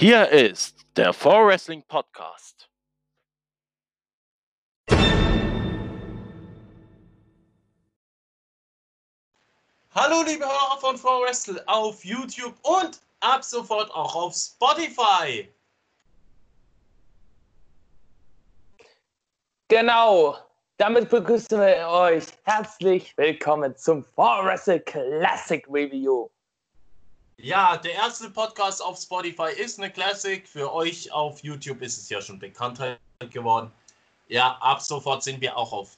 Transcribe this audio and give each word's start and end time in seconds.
Hier 0.00 0.30
ist 0.30 0.86
der 0.96 1.12
For 1.12 1.46
Wrestling 1.46 1.82
Podcast. 1.82 2.70
Hallo 9.94 10.22
liebe 10.26 10.46
Hörer 10.46 10.78
von 10.80 10.96
For 10.96 11.20
Wrestle 11.20 11.62
auf 11.68 12.02
YouTube 12.02 12.54
und 12.62 12.98
ab 13.20 13.44
sofort 13.44 13.90
auch 13.90 14.14
auf 14.16 14.34
Spotify. 14.34 15.52
Genau, 19.68 20.38
damit 20.78 21.10
begrüßen 21.10 21.60
wir 21.60 21.86
euch 21.88 22.24
herzlich 22.44 23.14
willkommen 23.18 23.76
zum 23.76 24.06
For 24.14 24.46
Wrestle 24.46 24.80
Classic 24.80 25.62
Review. 25.68 26.30
Ja, 27.42 27.78
der 27.78 27.94
erste 27.94 28.28
Podcast 28.28 28.82
auf 28.82 29.00
Spotify 29.00 29.50
ist 29.56 29.78
eine 29.78 29.90
Classic. 29.90 30.46
Für 30.46 30.74
euch 30.74 31.10
auf 31.10 31.42
YouTube 31.42 31.80
ist 31.80 31.96
es 31.96 32.10
ja 32.10 32.20
schon 32.20 32.38
Bekanntheit 32.38 32.98
geworden. 33.30 33.72
Ja, 34.28 34.58
ab 34.60 34.82
sofort 34.82 35.22
sind 35.22 35.40
wir 35.40 35.56
auch 35.56 35.72
auf 35.72 35.96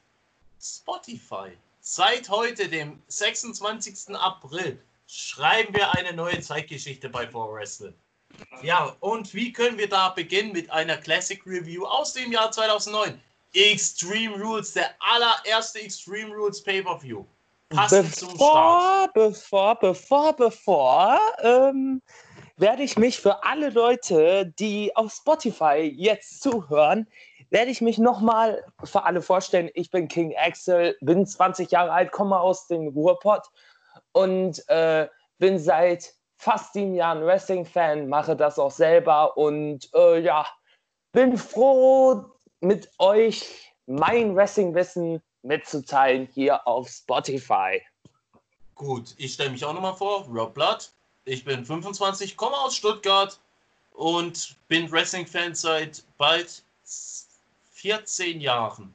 Spotify. 0.60 1.50
Seit 1.80 2.28
heute, 2.28 2.68
dem 2.68 3.02
26. 3.08 4.14
April, 4.14 4.80
schreiben 5.08 5.74
wir 5.74 5.92
eine 5.96 6.12
neue 6.12 6.40
Zeitgeschichte 6.40 7.08
bei 7.08 7.26
For 7.26 7.52
Wrestle. 7.52 7.92
Ja, 8.62 8.94
und 9.00 9.34
wie 9.34 9.52
können 9.52 9.78
wir 9.78 9.88
da 9.88 10.10
beginnen 10.10 10.52
mit 10.52 10.70
einer 10.70 10.96
Classic 10.96 11.44
Review 11.44 11.84
aus 11.84 12.12
dem 12.12 12.30
Jahr 12.30 12.52
2009? 12.52 13.20
Extreme 13.52 14.40
Rules, 14.40 14.74
der 14.74 14.94
allererste 15.00 15.80
Extreme 15.80 16.32
Rules 16.32 16.62
Pay-Per-View. 16.62 17.24
Passend 17.74 18.14
zum 18.14 18.30
Start. 18.30 19.12
Bevor, 19.14 19.78
bevor, 19.78 20.32
bevor, 20.34 21.18
ähm, 21.42 22.02
werde 22.56 22.82
ich 22.82 22.98
mich 22.98 23.18
für 23.18 23.44
alle 23.44 23.70
Leute, 23.70 24.52
die 24.58 24.94
auf 24.96 25.12
Spotify 25.12 25.92
jetzt 25.94 26.42
zuhören, 26.42 27.08
werde 27.50 27.70
ich 27.70 27.80
mich 27.80 27.98
nochmal 27.98 28.64
für 28.84 29.04
alle 29.04 29.20
vorstellen. 29.20 29.70
Ich 29.74 29.90
bin 29.90 30.08
King 30.08 30.34
Axel, 30.36 30.96
bin 31.00 31.26
20 31.26 31.70
Jahre 31.70 31.92
alt, 31.92 32.12
komme 32.12 32.38
aus 32.38 32.66
dem 32.66 32.88
Ruhrpott 32.88 33.46
und 34.12 34.66
äh, 34.68 35.08
bin 35.38 35.58
seit 35.58 36.14
fast 36.36 36.72
sieben 36.72 36.94
Jahren 36.94 37.24
Wrestling-Fan, 37.24 38.08
mache 38.08 38.36
das 38.36 38.58
auch 38.58 38.70
selber 38.70 39.36
und 39.36 39.88
äh, 39.94 40.20
ja, 40.20 40.46
bin 41.12 41.36
froh, 41.36 42.24
mit 42.60 42.90
euch 42.98 43.74
mein 43.86 44.34
Wrestling-Wissen 44.34 45.22
mitzuteilen 45.42 46.28
hier 46.32 46.66
auf 46.66 46.88
Spotify. 46.88 47.82
Gut, 48.74 49.14
ich 49.18 49.34
stelle 49.34 49.50
mich 49.50 49.64
auch 49.64 49.74
nochmal 49.74 49.94
vor, 49.94 50.24
Rob 50.26 50.54
Blood. 50.54 50.90
Ich 51.24 51.44
bin 51.44 51.64
25, 51.64 52.36
komme 52.36 52.56
aus 52.56 52.76
Stuttgart 52.76 53.38
und 53.92 54.56
bin 54.68 54.90
Wrestling-Fan 54.90 55.54
seit 55.54 56.02
bald 56.18 56.62
14 57.74 58.40
Jahren. 58.40 58.92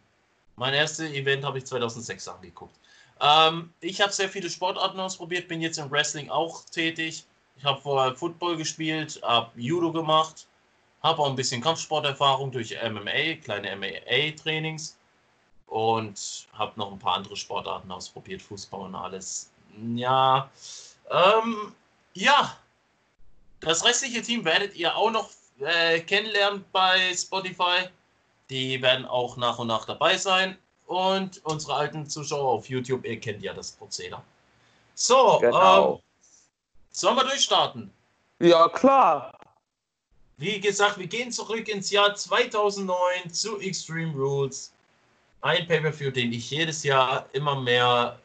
Mein 0.55 0.73
erstes 0.73 1.11
Event 1.11 1.45
habe 1.45 1.59
ich 1.59 1.65
2006 1.65 2.27
angeguckt. 2.27 2.75
Ähm, 3.21 3.73
ich 3.79 4.01
habe 4.01 4.11
sehr 4.11 4.29
viele 4.29 4.49
Sportarten 4.49 4.99
ausprobiert, 4.99 5.47
bin 5.47 5.61
jetzt 5.61 5.77
im 5.77 5.89
Wrestling 5.89 6.29
auch 6.29 6.65
tätig. 6.65 7.25
Ich 7.57 7.63
habe 7.63 7.81
vorher 7.81 8.15
Football 8.15 8.57
gespielt, 8.57 9.19
habe 9.23 9.49
Judo 9.55 9.91
gemacht, 9.91 10.47
habe 11.01 11.21
auch 11.21 11.29
ein 11.29 11.35
bisschen 11.35 11.61
Kampfsporterfahrung 11.61 12.51
durch 12.51 12.75
MMA, 12.83 13.35
kleine 13.43 13.75
MMA-Trainings 13.75 14.96
und 15.67 16.47
habe 16.53 16.73
noch 16.75 16.91
ein 16.91 16.99
paar 16.99 17.15
andere 17.15 17.35
Sportarten 17.35 17.91
ausprobiert, 17.91 18.41
Fußball 18.41 18.81
und 18.81 18.95
alles. 18.95 19.51
Ja, 19.95 20.49
ähm, 21.11 21.73
ja, 22.13 22.57
das 23.59 23.83
restliche 23.85 24.21
Team 24.21 24.43
werdet 24.45 24.75
ihr 24.75 24.95
auch 24.95 25.11
noch 25.11 25.29
äh, 25.59 25.99
kennenlernen 25.99 26.65
bei 26.71 27.13
Spotify. 27.15 27.89
Die 28.49 28.81
werden 28.81 29.05
auch 29.05 29.37
nach 29.37 29.59
und 29.59 29.67
nach 29.67 29.85
dabei 29.85 30.17
sein. 30.17 30.57
Und 30.87 31.43
unsere 31.43 31.73
alten 31.75 32.09
Zuschauer 32.09 32.49
auf 32.53 32.69
YouTube, 32.69 33.05
ihr 33.05 33.19
kennt 33.19 33.43
ja 33.43 33.53
das 33.53 33.71
Prozedere. 33.71 34.21
So, 34.95 35.39
Genau. 35.41 35.95
ähm, 35.95 36.01
sollen 36.91 37.17
wir 37.17 37.23
durchstarten? 37.25 37.91
Ja, 38.39 38.69
klar. 38.69 39.37
Wie 40.37 40.59
gesagt, 40.61 40.97
wir 40.97 41.07
gehen 41.07 41.31
zurück 41.31 41.67
ins 41.67 41.89
Jahr 41.91 42.15
2009 42.15 43.31
zu 43.33 43.59
Extreme 43.59 44.13
Rules. 44.13 44.71
Ein 45.41 45.67
Pay-Per-View, 45.67 46.11
den 46.11 46.33
ich 46.33 46.49
jedes 46.49 46.83
Jahr 46.83 47.25
immer 47.33 47.55
mehr 47.55 48.19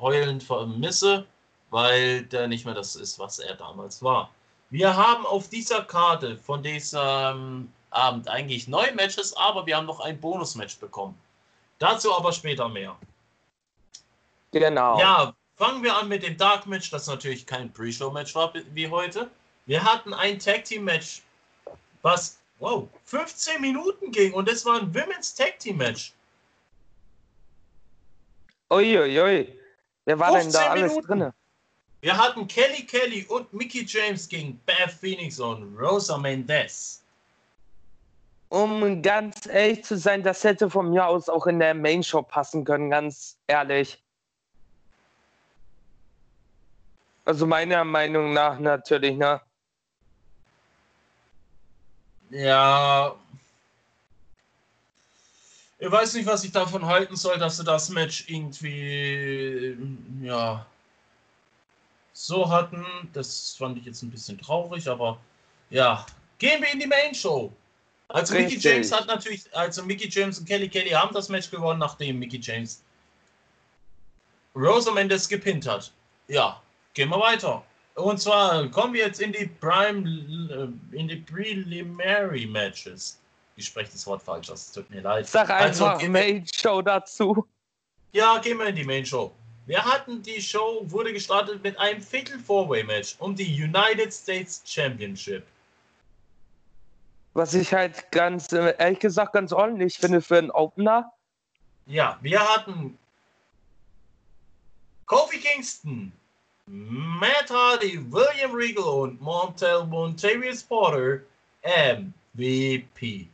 heulend 0.00 0.42
vermisse, 0.42 1.26
weil 1.70 2.22
der 2.22 2.48
nicht 2.48 2.64
mehr 2.64 2.74
das 2.74 2.96
ist, 2.96 3.18
was 3.18 3.38
er 3.38 3.54
damals 3.54 4.02
war. 4.02 4.30
Wir 4.70 4.96
haben 4.96 5.26
auf 5.26 5.48
dieser 5.48 5.82
Karte 5.82 6.36
von 6.36 6.62
diesem 6.62 7.70
Abend 7.90 8.28
eigentlich 8.28 8.68
neun 8.68 8.94
Matches, 8.94 9.36
aber 9.36 9.66
wir 9.66 9.76
haben 9.76 9.86
noch 9.86 10.00
ein 10.00 10.20
Bonusmatch 10.20 10.78
bekommen. 10.78 11.18
Dazu 11.78 12.14
aber 12.14 12.32
später 12.32 12.68
mehr. 12.68 12.96
Genau. 14.52 14.98
Ja, 14.98 15.34
fangen 15.56 15.82
wir 15.82 15.96
an 15.96 16.08
mit 16.08 16.22
dem 16.22 16.36
Dark 16.36 16.66
Match, 16.66 16.90
das 16.90 17.06
natürlich 17.06 17.46
kein 17.46 17.72
Pre-Show-Match 17.72 18.34
war 18.34 18.52
wie 18.72 18.88
heute. 18.88 19.30
Wir 19.66 19.82
hatten 19.82 20.14
ein 20.14 20.38
Tag 20.38 20.64
Team 20.64 20.84
Match, 20.84 21.22
was, 22.02 22.38
wow, 22.58 22.88
15 23.04 23.60
Minuten 23.60 24.10
ging 24.10 24.32
und 24.32 24.48
es 24.48 24.64
war 24.64 24.80
ein 24.80 24.94
Women's 24.94 25.34
Tag 25.34 25.58
Team 25.58 25.76
Match. 25.76 26.12
Uiuiui. 28.70 29.58
Wer 30.04 30.18
war 30.18 30.32
denn 30.32 30.50
da 30.52 30.60
15 30.60 30.70
alles 30.70 30.96
drin? 31.06 31.32
Wir 32.00 32.16
hatten 32.16 32.46
Kelly 32.46 32.86
Kelly 32.86 33.26
und 33.28 33.52
Mickey 33.52 33.84
James 33.86 34.28
gegen 34.28 34.58
Beth 34.64 34.90
Phoenix 34.90 35.38
und 35.38 35.76
Rosa 35.76 36.16
Mendez. 36.16 37.02
Um 38.48 39.02
ganz 39.02 39.46
ehrlich 39.46 39.84
zu 39.84 39.96
sein, 39.96 40.22
das 40.22 40.42
hätte 40.42 40.70
von 40.70 40.90
mir 40.90 41.06
aus 41.06 41.28
auch 41.28 41.46
in 41.46 41.60
der 41.60 41.74
Main 41.74 42.02
Show 42.02 42.22
passen 42.22 42.64
können, 42.64 42.90
ganz 42.90 43.36
ehrlich. 43.46 44.02
Also 47.24 47.46
meiner 47.46 47.84
Meinung 47.84 48.32
nach 48.32 48.58
natürlich, 48.58 49.16
ne? 49.16 49.40
Ja. 52.30 53.14
Ich 55.80 55.90
weiß 55.90 56.14
nicht, 56.14 56.26
was 56.26 56.44
ich 56.44 56.52
davon 56.52 56.84
halten 56.84 57.16
soll, 57.16 57.38
dass 57.38 57.56
sie 57.56 57.64
das 57.64 57.88
Match 57.88 58.26
irgendwie, 58.28 59.74
ja, 60.22 60.66
so 62.12 62.50
hatten. 62.50 62.84
Das 63.14 63.56
fand 63.58 63.78
ich 63.78 63.86
jetzt 63.86 64.02
ein 64.02 64.10
bisschen 64.10 64.38
traurig, 64.38 64.86
aber 64.88 65.18
ja. 65.70 66.04
Gehen 66.38 66.60
wir 66.62 66.70
in 66.72 66.80
die 66.80 66.86
Main 66.86 67.14
Show. 67.14 67.50
Also 68.08 68.34
Mickey. 68.34 68.56
James 68.56 68.92
hat 68.92 69.06
natürlich, 69.06 69.44
also 69.56 69.82
Mickey 69.82 70.08
James 70.08 70.38
und 70.38 70.46
Kelly 70.46 70.68
Kelly 70.68 70.90
haben 70.90 71.14
das 71.14 71.28
Match 71.28 71.50
gewonnen, 71.50 71.78
nachdem 71.78 72.18
Mickey 72.18 72.38
James 72.38 72.82
Rosa 74.54 74.90
Mendes 74.90 75.28
gepinnt 75.28 75.66
hat. 75.66 75.92
Ja, 76.28 76.60
gehen 76.92 77.08
wir 77.08 77.20
weiter. 77.20 77.62
Und 77.94 78.20
zwar 78.20 78.68
kommen 78.68 78.94
wir 78.94 79.06
jetzt 79.06 79.20
in 79.20 79.32
die 79.32 79.46
Prime, 79.46 80.00
äh, 80.50 80.96
in 80.96 81.08
die 81.08 81.16
Preliminary 81.16 82.46
Matches. 82.46 83.18
Ich 83.60 83.66
spreche 83.66 83.92
das 83.92 84.06
Wort 84.06 84.22
falsch, 84.22 84.46
das 84.46 84.72
tut 84.72 84.88
mir 84.88 85.02
leid. 85.02 85.28
Sag 85.28 85.50
Also, 85.50 85.84
einfach 85.84 86.00
wir- 86.00 86.08
Main 86.08 86.46
Show 86.50 86.80
dazu. 86.80 87.46
Ja, 88.12 88.38
gehen 88.38 88.56
wir 88.58 88.66
in 88.68 88.74
die 88.74 88.84
Main 88.84 89.04
Show. 89.04 89.32
Wir 89.66 89.84
hatten 89.84 90.22
die 90.22 90.40
Show, 90.40 90.80
wurde 90.86 91.12
gestartet 91.12 91.62
mit 91.62 91.78
einem 91.78 92.00
Fatal 92.00 92.38
Four-Way 92.38 92.84
Match 92.84 93.16
um 93.18 93.36
die 93.36 93.62
United 93.62 94.14
States 94.14 94.62
Championship. 94.64 95.46
Was 97.34 97.52
ich 97.52 97.72
halt 97.74 98.10
ganz, 98.10 98.50
äh, 98.52 98.74
ehrlich 98.78 98.98
gesagt, 98.98 99.34
ganz 99.34 99.52
ordentlich 99.52 99.98
finde 99.98 100.22
für 100.22 100.38
einen 100.38 100.50
Opener. 100.50 101.12
Ja, 101.86 102.18
wir 102.22 102.40
hatten 102.40 102.98
Kofi 105.04 105.38
Kingston, 105.38 106.10
Matt 106.66 107.50
Hardy, 107.50 108.00
William 108.10 108.52
Regal 108.54 108.84
und 108.84 109.20
Montel 109.20 109.84
Montavious 109.84 110.62
Porter 110.62 111.20
MVP. 111.62 113.28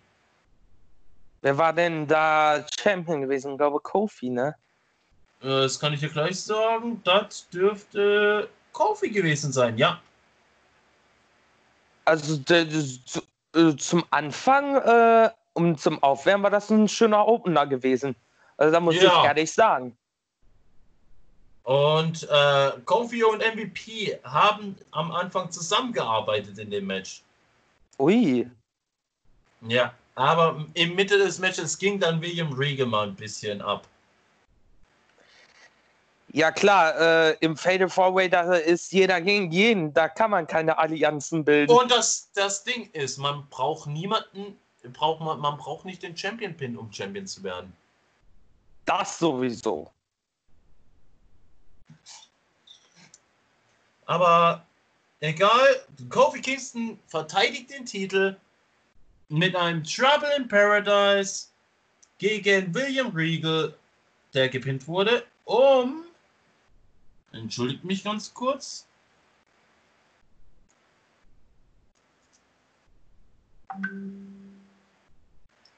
Wer 1.46 1.56
war 1.58 1.72
denn 1.72 2.08
da 2.08 2.66
Champion 2.76 3.20
gewesen? 3.20 3.52
Ich 3.52 3.58
glaube 3.58 3.78
Kofi, 3.78 4.30
ne? 4.30 4.56
Äh, 5.40 5.46
Das 5.62 5.78
kann 5.78 5.92
ich 5.92 6.00
dir 6.00 6.08
gleich 6.08 6.40
sagen. 6.40 7.00
Das 7.04 7.48
dürfte 7.50 8.48
Kofi 8.72 9.10
gewesen 9.10 9.52
sein, 9.52 9.78
ja. 9.78 10.00
Also 12.04 12.40
äh, 12.52 13.76
zum 13.76 14.04
Anfang 14.10 14.74
äh, 14.74 15.30
und 15.52 15.80
zum 15.80 16.02
Aufwärmen 16.02 16.42
war 16.42 16.50
das 16.50 16.68
ein 16.68 16.88
schöner 16.88 17.24
Opener 17.28 17.64
gewesen. 17.64 18.16
Also 18.56 18.72
da 18.72 18.80
muss 18.80 18.96
Ja. 18.96 19.02
ich 19.06 19.24
ehrlich 19.28 19.52
sagen. 19.52 19.96
Und 21.62 22.28
äh, 22.28 22.72
Kofi 22.84 23.22
und 23.22 23.38
MVP 23.38 24.18
haben 24.24 24.74
am 24.90 25.12
Anfang 25.12 25.48
zusammengearbeitet 25.52 26.58
in 26.58 26.70
dem 26.72 26.88
Match. 26.88 27.22
Ui. 28.00 28.50
Ja, 29.60 29.94
aber 30.16 30.64
im 30.74 30.94
Mitte 30.94 31.18
des 31.18 31.38
Matches 31.38 31.78
ging 31.78 32.00
dann 32.00 32.20
William 32.20 32.52
Regal 32.52 32.86
mal 32.86 33.06
ein 33.06 33.14
bisschen 33.14 33.62
ab. 33.62 33.86
Ja 36.32 36.50
klar, 36.50 36.98
äh, 36.98 37.36
im 37.40 37.56
Fatal 37.56 37.88
Four 37.88 38.14
Way 38.14 38.28
da 38.28 38.54
ist 38.54 38.92
jeder 38.92 39.20
gegen 39.20 39.50
jeden, 39.52 39.94
da 39.94 40.08
kann 40.08 40.30
man 40.30 40.46
keine 40.46 40.76
Allianzen 40.76 41.44
bilden. 41.44 41.72
Und 41.72 41.90
das, 41.90 42.30
das 42.34 42.64
Ding 42.64 42.90
ist, 42.92 43.18
man 43.18 43.46
braucht 43.48 43.86
niemanden, 43.86 44.58
braucht 44.92 45.20
man, 45.20 45.38
man 45.38 45.56
braucht 45.56 45.84
nicht 45.84 46.02
den 46.02 46.16
Champion 46.16 46.54
Pin, 46.56 46.76
um 46.76 46.92
Champion 46.92 47.26
zu 47.26 47.42
werden. 47.42 47.72
Das 48.86 49.18
sowieso. 49.18 49.90
Aber 54.06 54.64
egal, 55.20 55.86
Kofi 56.08 56.40
Kingston 56.40 56.98
verteidigt 57.06 57.70
den 57.70 57.84
Titel 57.84 58.36
mit 59.28 59.56
einem 59.56 59.82
Trouble 59.84 60.30
in 60.36 60.48
Paradise 60.48 61.48
gegen 62.18 62.74
William 62.74 63.08
Regal, 63.08 63.74
der 64.34 64.48
gepinnt 64.48 64.86
wurde, 64.86 65.24
um. 65.44 66.04
Entschuldigt 67.32 67.84
mich 67.84 68.04
ganz 68.04 68.32
kurz. 68.32 68.86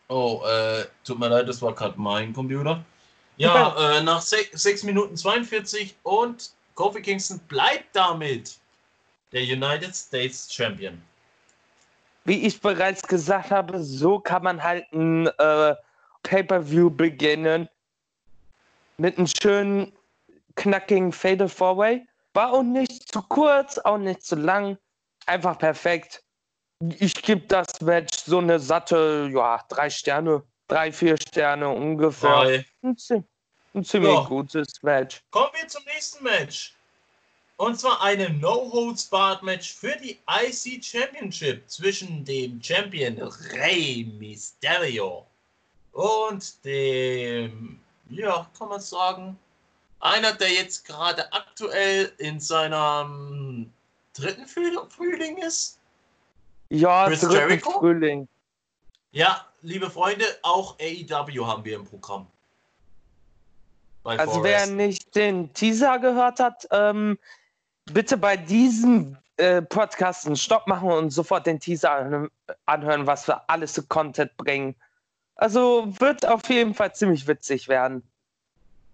Oh, 0.09 0.43
äh, 0.47 0.87
tut 1.05 1.19
mir 1.19 1.29
leid, 1.29 1.49
das 1.49 1.61
war 1.61 1.75
gerade 1.75 2.01
mein 2.01 2.33
Computer. 2.33 2.85
Ja, 3.37 3.99
äh, 3.99 4.03
nach 4.03 4.21
6 4.21 4.83
Minuten 4.85 5.17
42 5.17 5.97
und 6.03 6.51
Kofi 6.75 7.03
Kingston 7.03 7.39
bleibt 7.49 7.95
damit 7.95 8.59
der 9.33 9.43
United 9.43 9.95
States 9.95 10.53
Champion. 10.53 11.01
Wie 12.29 12.47
ich 12.47 12.61
bereits 12.61 13.01
gesagt 13.01 13.51
habe, 13.51 13.83
so 13.83 14.19
kann 14.21 14.43
man 14.43 14.63
halt 14.63 14.85
ein 14.93 15.29
äh, 15.39 15.75
Pay-Per-View 16.25 16.91
beginnen. 16.91 17.71
Mit 18.99 19.17
einem 19.17 19.27
schönen, 19.27 19.97
knackigen 20.55 21.11
Fatal 21.11 21.49
Four-Way. 21.49 22.07
War 22.35 22.53
auch 22.53 22.63
nicht 22.63 23.11
zu 23.11 23.23
kurz, 23.23 23.79
auch 23.79 23.97
nicht 23.97 24.23
zu 24.23 24.37
lang. 24.37 24.77
Einfach 25.25 25.59
perfekt. 25.59 26.23
Ich 26.99 27.15
gebe 27.15 27.47
das 27.47 27.81
Match 27.81 28.19
so 28.19 28.41
eine 28.41 28.59
satte, 28.59 29.31
ja, 29.33 29.65
drei 29.71 29.89
Sterne, 29.89 30.43
drei, 30.69 30.93
vier 30.93 31.17
Sterne 31.17 31.71
ungefähr. 31.71 32.45
Drei. 32.45 32.67
Ein, 32.83 32.97
ein 33.73 33.85
ziemlich 33.85 34.13
Ja. 34.13 34.25
gutes 34.25 34.83
Match. 34.83 35.23
Kommen 35.31 35.53
wir 35.59 35.67
zum 35.67 35.83
nächsten 35.85 36.23
Match. 36.23 36.75
Und 37.59 37.79
zwar 37.79 38.01
einem 38.03 38.39
No-Holds-Barred-Match 38.39 39.75
für 39.75 39.97
die 39.97 40.17
IC 40.31 40.83
Championship 40.85 41.69
zwischen 41.69 42.25
dem 42.25 42.63
Champion 42.63 43.21
Rey 43.53 44.05
Mysterio 44.17 45.27
und 45.91 46.65
dem, 46.65 47.81
ja, 48.11 48.49
kann 48.57 48.69
man 48.69 48.81
sagen, 48.81 49.37
einer, 49.99 50.35
der 50.35 50.53
jetzt 50.53 50.87
gerade 50.87 51.33
aktuell 51.33 52.13
in 52.19 52.39
seinem 52.39 53.73
dritten 54.15 54.47
Früh- 54.47 54.79
Frühling 54.89 55.39
ist. 55.39 55.81
Ja, 56.69 57.09
Chris 57.09 57.23
Jericho? 57.23 57.81
Frühling. 57.81 58.29
Ja, 59.11 59.45
liebe 59.63 59.91
Freunde, 59.91 60.25
auch 60.43 60.79
AEW 60.79 61.45
haben 61.45 61.65
wir 61.65 61.75
im 61.75 61.85
Programm. 61.85 62.29
Also 64.05 64.45
wer 64.45 64.61
Forrest. 64.61 64.73
nicht 64.75 65.15
den 65.17 65.53
Teaser 65.55 65.99
gehört 65.99 66.39
hat, 66.39 66.69
ähm, 66.71 67.19
bitte 67.93 68.17
bei 68.17 68.37
diesem 68.37 69.17
äh, 69.37 69.63
Podcast 69.63 70.27
einen 70.27 70.37
Stopp 70.37 70.67
machen 70.67 70.91
und 70.91 71.11
sofort 71.11 71.47
den 71.47 71.61
Teaser 71.61 71.93
an- 71.93 72.29
anhören, 72.67 73.07
was 73.07 73.27
wir 73.29 73.49
alles 73.49 73.75
für 73.75 73.83
Content 73.85 74.37
bringen. 74.37 74.75
Also 75.37 75.87
wird 76.01 76.27
auf 76.27 76.49
jeden 76.49 76.75
Fall 76.75 76.95
ziemlich 76.95 77.27
witzig 77.27 77.69
werden. 77.69 78.03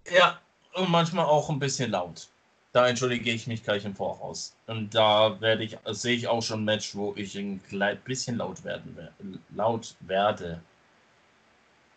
Ja, 0.09 0.39
und 0.73 0.89
manchmal 0.91 1.25
auch 1.25 1.49
ein 1.49 1.57
bisschen 1.59 1.91
laut. 1.91 2.27
Da 2.73 2.87
entschuldige 2.87 3.31
ich 3.31 3.47
mich 3.47 3.63
gleich 3.63 3.85
im 3.85 3.95
Voraus. 3.95 4.53
Und 4.67 4.93
da 4.93 5.39
werde 5.39 5.63
ich, 5.63 5.77
sehe 5.91 6.15
ich 6.15 6.27
auch 6.27 6.41
schon 6.43 6.61
ein 6.61 6.65
Match, 6.65 6.93
wo 6.95 7.13
ich 7.15 7.35
ein 7.37 7.63
klein 7.69 7.97
bisschen 8.03 8.37
laut 8.37 8.63
werden 8.63 8.93
wer- 8.95 9.11
laut 9.55 9.95
werde. 10.01 10.61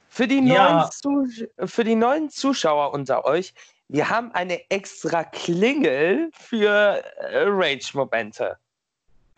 Für 0.09 0.27
die, 0.27 0.39
Ja. 0.39 0.73
neuen 0.73 0.91
Zus- 0.91 1.49
für 1.71 1.85
die 1.85 1.97
neuen 1.97 2.31
Zuschauer 2.31 2.93
unter 2.95 3.25
euch, 3.25 3.53
wir 3.89 4.09
haben 4.09 4.31
eine 4.33 4.71
extra 4.71 5.25
Klingel 5.25 6.31
für 6.33 7.03
äh, 7.17 7.45
Rage-Momente. 7.47 8.57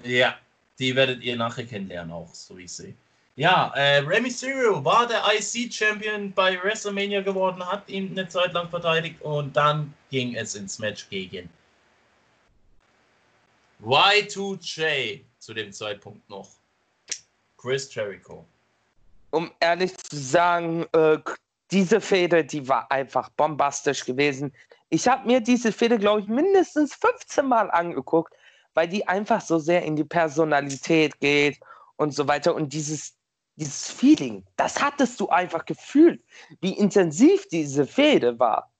Ja, 0.03 0.37
die 0.79 0.95
werdet 0.97 1.23
ihr 1.23 1.37
nachher 1.37 1.65
kennenlernen 1.65 2.13
auch, 2.13 2.35
so 2.35 2.57
wie 2.57 2.65
ich 2.65 2.73
sehe. 2.73 2.95
Ja, 3.37 3.73
äh, 3.77 3.99
Rey 3.99 4.21
Mysterio 4.21 4.85
war 4.85 5.07
der 5.07 5.23
IC-Champion 5.35 6.33
bei 6.33 6.61
WrestleMania 6.63 7.23
geworden, 7.23 7.65
hat 7.65 7.89
ihn 7.89 8.11
eine 8.11 8.29
Zeit 8.29 8.53
lang 8.53 8.69
verteidigt 8.69 9.21
und 9.23 9.57
dann 9.57 9.95
ging 10.11 10.35
es 10.35 10.55
ins 10.57 10.79
Match 10.79 11.09
gegen 11.09 11.49
Y2J 13.83 15.21
zu 15.39 15.55
dem 15.55 15.73
Zeitpunkt 15.73 16.29
noch. 16.29 16.51
Chris 17.57 17.95
Jericho. 17.95 18.45
um 19.31 19.51
ehrlich 19.61 19.97
zu 19.97 20.17
sagen, 20.17 20.87
äh, 20.93 21.19
diese 21.71 22.01
Fehde, 22.01 22.45
die 22.45 22.69
war 22.69 22.91
einfach 22.91 23.29
bombastisch 23.31 24.05
gewesen. 24.05 24.53
Ich 24.89 25.07
habe 25.07 25.27
mir 25.27 25.41
diese 25.41 25.73
Fehde, 25.73 25.99
glaube 25.99 26.21
ich, 26.21 26.27
mindestens 26.27 26.95
15 26.95 27.47
Mal 27.47 27.71
angeguckt, 27.71 28.35
weil 28.75 28.89
die 28.89 29.07
einfach 29.07 29.41
so 29.41 29.59
sehr 29.59 29.83
in 29.83 29.97
die 29.97 30.05
Personalität 30.05 31.21
geht 31.21 31.61
und 31.97 32.13
so 32.13 32.27
weiter. 32.27 32.55
Und 32.55 32.73
dieses, 32.73 33.15
dieses 33.57 33.91
Feeling, 33.91 34.45
das 34.57 34.81
hattest 34.81 35.21
du 35.21 35.29
einfach 35.29 35.65
gefühlt, 35.65 36.23
wie 36.61 36.73
intensiv 36.73 37.47
diese 37.49 37.87
Fehde 37.87 38.39
war. 38.39 38.71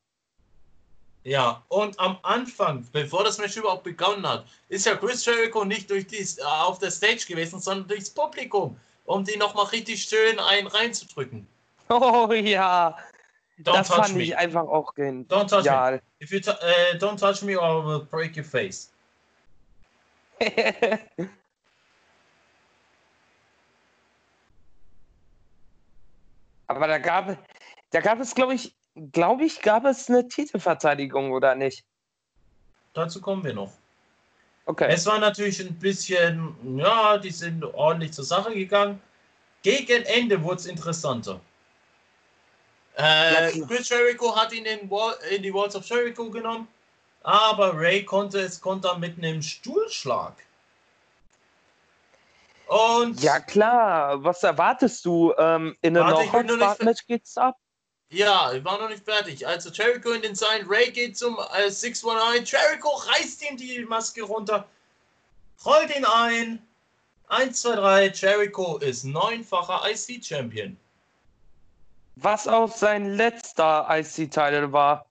Ja, 1.23 1.63
und 1.69 2.01
am 2.01 2.19
Anfang, 2.23 2.87
bevor 2.93 3.25
das 3.25 3.37
Match 3.37 3.57
überhaupt 3.57 3.85
begonnen 3.85 4.27
hat, 4.27 4.47
ist 4.71 4.87
ja 4.87 4.97
Chris 4.97 5.25
Jericho 5.25 5.65
nicht 5.65 5.91
durch 5.91 6.07
dies, 6.07 6.39
äh, 6.39 6.43
auf 6.43 6.79
der 6.79 6.91
Stage 6.91 7.27
gewesen, 7.29 7.61
sondern 7.61 7.89
durchs 7.89 8.09
Publikum, 8.09 8.81
um 9.05 9.23
die 9.23 9.37
nochmal 9.37 9.67
richtig 9.67 10.03
schön 10.03 10.39
einen 10.39 10.67
reinzudrücken. 10.67 11.47
Oh 11.93 12.33
ja, 12.33 12.97
Don't 13.59 13.73
das 13.75 13.89
fand 13.89 14.15
me. 14.15 14.23
ich 14.23 14.37
einfach 14.37 14.63
auch 14.63 14.95
Don't 14.95 15.27
touch 15.49 15.51
me. 15.51 15.63
genial. 15.65 16.01
If 16.23 16.31
you 16.31 16.39
äh, 16.39 16.97
don't 16.99 17.19
touch 17.19 17.43
me 17.43 17.59
or 17.59 17.83
I 17.83 17.85
will 17.85 18.05
break 18.05 18.37
your 18.37 18.45
face. 18.45 18.93
Aber 26.69 26.87
da 26.87 26.99
gab, 26.99 27.37
da 27.91 28.01
gab 28.01 28.21
es, 28.21 28.35
glaube 28.37 28.55
ich, 28.55 28.77
glaube 29.11 29.45
ich, 29.45 29.61
gab 29.61 29.85
es 29.85 30.09
eine 30.09 30.29
Titelverteidigung 30.29 31.33
oder 31.33 31.57
nicht? 31.57 31.85
Dazu 32.95 33.21
kommen 33.21 33.43
wir 33.43 33.53
noch. 33.55 33.73
Okay. 34.67 34.87
Es 34.89 35.05
war 35.07 35.19
natürlich 35.19 35.59
ein 35.61 35.75
bisschen, 35.75 36.55
ja, 36.79 37.19
die 37.19 37.31
sind 37.31 37.65
ordentlich 37.65 38.13
zur 38.13 38.25
Sache 38.25 38.55
gegangen. 38.55 39.03
Gegen 39.63 40.05
Ende 40.05 40.41
wurde 40.45 40.61
es 40.61 40.67
interessanter. 40.67 41.41
Äh. 42.95 43.61
Chris 43.67 43.89
Jericho 43.89 44.35
hat 44.35 44.53
ihn 44.53 44.65
in, 44.65 44.91
Wall, 44.91 45.17
in 45.31 45.43
die 45.43 45.55
Walls 45.55 45.77
of 45.77 45.85
Jericho 45.87 46.29
genommen, 46.29 46.69
aber 47.23 47.73
Ray 47.75 48.05
konnte 48.05 48.41
es 48.41 48.61
kontern 48.61 49.01
mit 49.01 49.19
einem 49.19 49.43
Stuhlschlag. 49.43 50.35
Und 52.67 53.21
Ja, 53.21 53.41
klar. 53.41 54.23
Was 54.23 54.45
erwartest 54.45 55.05
du? 55.05 55.35
Ähm, 55.37 55.77
in 55.83 55.97
einem 55.97 56.47
No-Match 56.47 57.05
geht's 57.07 57.37
ab? 57.37 57.57
Ja, 58.11 58.53
ich 58.53 58.65
war 58.65 58.79
noch 58.79 58.89
nicht 58.89 59.05
fertig. 59.05 59.47
Also 59.47 59.71
Jericho 59.71 60.11
in 60.11 60.23
den 60.23 60.35
Seilen, 60.35 60.67
Ray 60.69 60.91
geht 60.91 61.17
zum 61.17 61.39
äh, 61.53 61.71
619. 61.71 62.45
Jericho 62.45 62.89
reißt 62.89 63.43
ihm 63.49 63.57
die 63.57 63.85
Maske 63.85 64.23
runter, 64.23 64.67
rollt 65.65 65.97
ihn 65.97 66.05
ein. 66.05 66.65
1, 67.29 67.61
2, 67.61 67.77
3. 67.77 68.07
Jericho 68.09 68.79
ist 68.79 69.05
neunfacher 69.05 69.83
IC-Champion. 69.89 70.77
Was 72.23 72.47
auch 72.47 72.71
sein 72.71 73.15
letzter 73.17 73.87
IC-Title 73.89 74.73
war. 74.73 75.07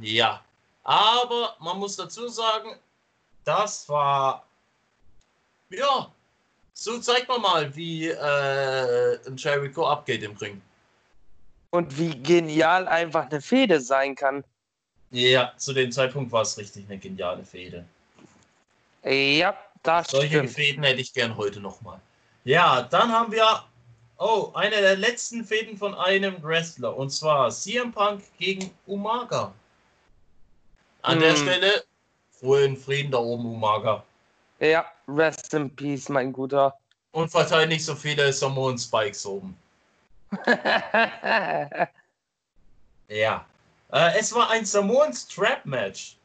Ja, 0.00 0.40
aber 0.82 1.54
man 1.60 1.78
muss 1.78 1.96
dazu 1.96 2.28
sagen, 2.28 2.76
das 3.44 3.88
war. 3.88 4.44
Ja, 5.70 6.10
so 6.72 6.98
zeigt 6.98 7.28
man 7.28 7.42
mal, 7.42 7.76
wie 7.76 8.08
äh, 8.08 9.18
ein 9.26 9.36
Jericho 9.36 9.86
abgeht 9.86 10.22
im 10.22 10.36
Ring. 10.36 10.60
Und 11.70 11.96
wie 11.98 12.14
genial 12.22 12.88
einfach 12.88 13.30
eine 13.30 13.40
Fehde 13.40 13.80
sein 13.80 14.14
kann. 14.14 14.44
Ja, 15.10 15.52
zu 15.56 15.72
dem 15.72 15.92
Zeitpunkt 15.92 16.32
war 16.32 16.42
es 16.42 16.58
richtig 16.58 16.86
eine 16.88 16.98
geniale 16.98 17.44
Fehde. 17.44 17.84
Ja, 19.04 19.56
das 19.82 20.08
Solche 20.08 20.38
stimmt. 20.38 20.50
Fäden 20.50 20.82
hätte 20.84 21.00
ich 21.00 21.12
gern 21.12 21.36
heute 21.36 21.60
nochmal. 21.60 22.00
Ja, 22.44 22.82
dann 22.82 23.12
haben 23.12 23.32
wir, 23.32 23.64
oh, 24.22 24.52
eine 24.54 24.80
der 24.80 24.96
letzten 24.96 25.44
Fäden 25.44 25.76
von 25.76 25.94
einem 25.94 26.42
Wrestler. 26.42 26.96
Und 26.96 27.10
zwar 27.10 27.50
CM 27.50 27.92
Punk 27.92 28.22
gegen 28.38 28.70
Umaga. 28.86 29.52
An 31.02 31.18
der 31.20 31.32
Hm. 31.32 31.36
Stelle, 31.36 31.84
frohen 32.30 32.76
Frieden 32.76 33.10
da 33.10 33.18
oben, 33.18 33.46
Umaga. 33.46 34.04
Ja, 34.60 34.86
rest 35.08 35.52
in 35.54 35.74
peace, 35.74 36.08
mein 36.08 36.32
Guter. 36.32 36.76
Und 37.10 37.30
verteilt 37.30 37.68
nicht 37.68 37.84
so 37.84 37.94
viele 37.94 38.32
Samoan 38.32 38.78
Spikes 38.78 39.26
oben. 39.26 39.56
Ja. 43.08 43.44
Äh, 43.92 44.18
es 44.18 44.34
war 44.34 44.48
ein 44.50 44.64
Samoan 44.64 45.12
Strap 45.12 45.66
Match. 45.66 46.16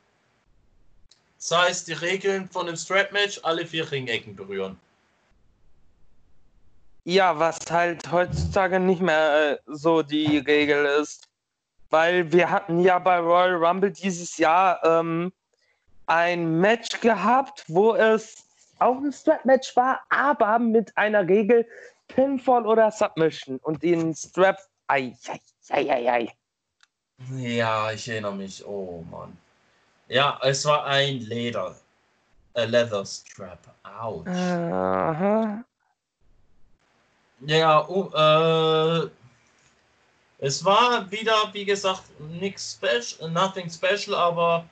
Das 1.38 1.52
heißt, 1.52 1.88
die 1.90 1.94
Regeln 1.94 2.48
von 2.50 2.66
dem 2.66 2.78
Strap 2.78 3.12
Match 3.12 3.42
alle 3.44 3.66
vier 3.66 3.92
Ringecken 3.92 4.36
berühren. 4.38 4.80
Ja, 7.08 7.40
was 7.40 7.60
halt 7.72 8.12
heutzutage 8.12 8.82
nicht 8.82 9.00
mehr 9.00 9.52
äh, 9.52 9.58
so 9.66 10.04
die 10.04 10.40
Regel 10.40 10.84
ist. 11.02 11.30
Weil 11.90 12.30
wir 12.34 12.52
hatten 12.52 12.82
ja 12.82 13.00
bei 13.00 13.18
Royal 13.20 13.56
Rumble 13.56 13.92
dieses 13.92 14.38
Jahr 14.38 14.84
ähm, 14.84 15.32
ein 16.08 16.60
Match 16.60 17.00
gehabt, 17.00 17.64
wo 17.70 17.96
es 17.96 18.44
auch 18.80 18.98
ein 18.98 19.14
Strap-Match 19.14 19.74
war, 19.78 20.02
aber 20.10 20.60
mit 20.60 20.98
einer 20.98 21.26
Regel 21.26 21.66
Pinfall 22.10 22.66
oder 22.66 22.92
Submission 22.92 23.56
und 23.60 23.82
den 23.82 24.14
Strap. 24.14 24.58
Ei, 24.88 25.16
ei, 25.30 25.40
ei, 25.70 25.90
ei, 25.90 26.12
ei. 26.12 26.34
Ja, 27.38 27.90
ich 27.90 28.10
erinnere 28.10 28.36
mich. 28.36 28.68
Oh 28.68 29.06
Mann. 29.10 29.38
Ja, 30.10 30.38
es 30.44 30.66
war 30.66 30.86
ein 30.86 31.20
Leder. 31.20 31.74
A 32.54 32.64
Leather 32.64 33.06
Strap. 33.06 33.60
Ouch. 34.02 34.28
Aha. 34.28 35.64
Ja, 37.42 37.88
oh, 37.88 38.10
äh, 38.14 39.10
es 40.40 40.64
war 40.66 41.10
wieder, 41.12 41.50
wie 41.54 41.66
gesagt, 41.66 42.04
nichts 42.20 42.74
special, 42.74 43.30
nothing 43.32 43.70
special, 43.70 44.16
aber 44.16 44.68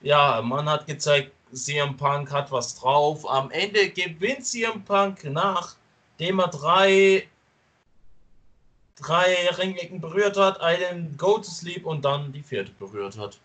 ja, 0.00 0.40
man 0.42 0.68
hat 0.68 0.86
gezeigt, 0.86 1.32
CM 1.52 1.96
Punk 1.96 2.30
hat 2.32 2.50
was 2.50 2.74
drauf. 2.76 3.28
Am 3.28 3.50
Ende 3.50 3.90
gewinnt 3.90 4.44
CM 4.44 4.84
Punk, 4.84 5.24
nachdem 5.24 6.40
er 6.40 6.48
drei, 6.48 7.28
drei 8.96 9.48
Ringecken 9.50 10.00
berührt 10.00 10.36
hat, 10.36 10.60
einen 10.60 11.16
Go 11.16 11.38
to 11.38 11.50
Sleep 11.50 11.86
und 11.86 12.04
dann 12.04 12.32
die 12.32 12.42
vierte 12.42 12.72
berührt 12.72 13.16
hat. 13.18 13.38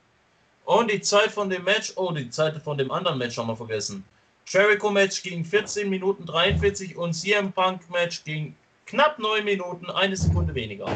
Und 0.66 0.92
die 0.92 1.02
Zeit 1.02 1.32
von 1.32 1.50
dem 1.50 1.64
Match, 1.64 1.94
oh, 1.96 2.12
die 2.12 2.30
Zeit 2.30 2.62
von 2.62 2.78
dem 2.78 2.92
anderen 2.92 3.18
Match 3.18 3.38
haben 3.38 3.48
wir 3.48 3.56
vergessen. 3.56 4.04
Jericho 4.50 4.90
Match 4.90 5.22
ging 5.22 5.46
14 5.46 5.88
Minuten 5.90 6.26
43 6.26 6.98
und 6.98 7.14
CM 7.14 7.52
Punk 7.52 7.88
Match 7.92 8.24
ging 8.24 8.56
knapp 8.88 9.20
9 9.20 9.46
Minuten, 9.46 9.92
eine 9.92 10.18
Sekunde 10.18 10.56
weniger. 10.56 10.88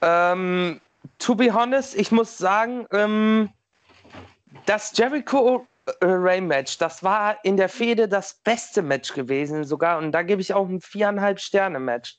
Ähm, 0.00 0.80
to 1.18 1.34
be 1.34 1.52
honest, 1.52 1.96
ich 1.96 2.12
muss 2.12 2.38
sagen, 2.38 2.86
ähm, 2.92 3.50
das 4.66 4.96
Jericho 4.96 5.66
äh, 5.86 5.92
Ray 6.02 6.40
Match, 6.40 6.78
das 6.78 7.02
war 7.02 7.44
in 7.44 7.56
der 7.56 7.68
Fehde 7.68 8.06
das 8.06 8.34
beste 8.44 8.80
Match 8.80 9.12
gewesen 9.12 9.64
sogar 9.64 9.98
und 9.98 10.12
da 10.12 10.22
gebe 10.22 10.40
ich 10.40 10.54
auch 10.54 10.68
ein 10.68 10.80
viereinhalb 10.80 11.40
Sterne 11.40 11.80
Match. 11.80 12.18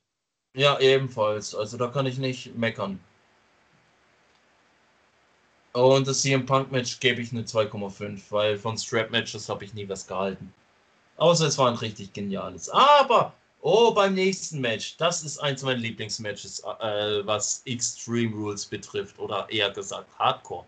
Ja, 0.53 0.77
ebenfalls. 0.79 1.55
Also 1.55 1.77
da 1.77 1.87
kann 1.87 2.05
ich 2.05 2.17
nicht 2.17 2.57
meckern. 2.57 2.99
Und 5.73 6.07
das 6.07 6.21
CM 6.21 6.45
Punk 6.45 6.71
Match 6.71 6.99
gebe 6.99 7.21
ich 7.21 7.31
eine 7.31 7.43
2,5, 7.43 8.21
weil 8.29 8.57
von 8.57 8.77
Strap 8.77 9.11
Matches 9.11 9.47
habe 9.49 9.65
ich 9.65 9.73
nie 9.73 9.87
was 9.87 10.07
gehalten. 10.07 10.51
Außer 11.17 11.45
es 11.47 11.57
war 11.57 11.67
ein 11.69 11.75
richtig 11.75 12.13
geniales. 12.13 12.69
Aber, 12.69 13.33
oh, 13.61 13.91
beim 13.93 14.15
nächsten 14.15 14.61
Match, 14.61 14.97
das 14.97 15.23
ist 15.23 15.37
eins 15.39 15.61
meiner 15.61 15.77
Lieblingsmatches, 15.79 16.61
äh, 16.61 17.25
was 17.25 17.61
Extreme 17.65 18.35
Rules 18.35 18.65
betrifft, 18.65 19.19
oder 19.19 19.47
eher 19.49 19.69
gesagt 19.69 20.07
Hardcore. 20.17 20.65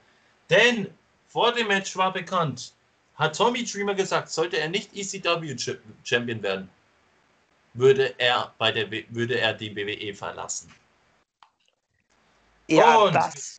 Denn 0.49 0.87
vor 1.27 1.51
dem 1.53 1.67
Match 1.67 1.95
war 1.95 2.11
bekannt, 2.13 2.73
hat 3.15 3.35
Tommy 3.35 3.63
Dreamer 3.63 3.95
gesagt, 3.95 4.29
sollte 4.29 4.57
er 4.57 4.69
nicht 4.69 4.93
ECW 4.93 5.55
Champion 6.03 6.43
werden, 6.43 6.69
würde 7.73 8.13
er, 8.19 8.53
bei 8.57 8.71
der, 8.71 8.91
würde 9.09 9.39
er 9.39 9.53
die 9.53 9.73
WWE 9.75 10.13
verlassen. 10.13 10.71
Ja, 12.67 12.97
Und- 12.97 13.15
das, 13.15 13.57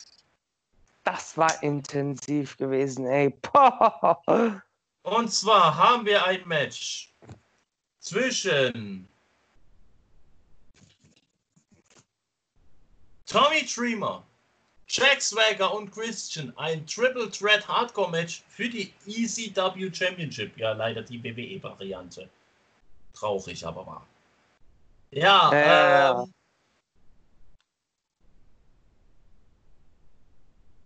das 1.04 1.36
war 1.36 1.62
intensiv 1.62 2.56
gewesen, 2.56 3.06
ey. 3.06 3.30
Poh. 3.30 4.60
Und 5.02 5.32
zwar 5.32 5.76
haben 5.76 6.06
wir 6.06 6.24
ein 6.24 6.46
Match 6.46 7.12
zwischen 7.98 9.08
Tommy 13.26 13.64
Dreamer, 13.64 14.22
Jack 14.88 15.22
Swagger 15.22 15.72
und 15.74 15.90
Christian. 15.90 16.52
Ein 16.56 16.86
Triple 16.86 17.30
Threat 17.30 17.66
Hardcore 17.66 18.10
Match 18.10 18.42
für 18.48 18.68
die 18.68 18.92
ECW 19.06 19.90
Championship. 19.92 20.56
Ja, 20.58 20.72
leider 20.72 21.02
die 21.02 21.22
WWE-Variante. 21.22 22.28
Traurig, 23.14 23.64
aber 23.66 23.86
wahr. 23.86 24.06
Ja, 25.10 25.52
Ja. 25.52 26.22
ähm, 26.22 26.32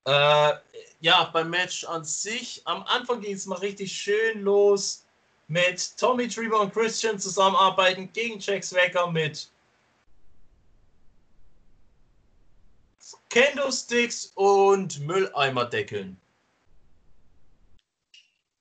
Äh, 0.06 0.52
ja, 1.00 1.25
beim 1.32 1.50
Match 1.50 1.84
an 1.84 2.04
sich, 2.04 2.62
am 2.64 2.84
Anfang 2.84 3.20
ging 3.20 3.34
es 3.34 3.46
mal 3.46 3.58
richtig 3.58 3.92
schön 3.92 4.42
los 4.42 5.04
mit 5.48 5.96
Tommy 5.98 6.28
Dreamer 6.28 6.60
und 6.60 6.72
Christian 6.72 7.18
zusammenarbeiten 7.18 8.10
gegen 8.12 8.38
Jack 8.38 8.62
Swagger 8.62 9.10
mit 9.10 9.50
Kendo-Sticks 13.30 14.32
und 14.36 15.00
Mülleimerdeckeln. 15.00 16.16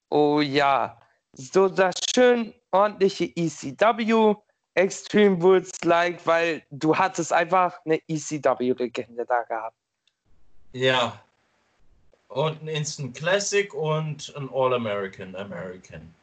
Oh 0.10 0.42
ja, 0.42 1.00
so 1.34 1.70
das 1.70 1.96
schön 2.14 2.54
ordentliche 2.72 3.26
ECW 3.36 4.36
Extreme 4.74 5.42
Rules 5.42 5.72
like, 5.84 6.26
weil 6.26 6.62
du 6.70 6.98
hattest 6.98 7.32
einfach 7.32 7.80
eine 7.86 8.00
ECW-Legende 8.10 9.26
da 9.26 9.44
gehabt. 9.44 9.78
Ja. 10.74 11.25
Und 12.36 12.62
ein 12.64 12.68
Instant 12.68 13.16
Classic 13.16 13.74
und 13.74 14.34
ein 14.36 14.50
All-American 14.54 15.38
American. 15.38 16.14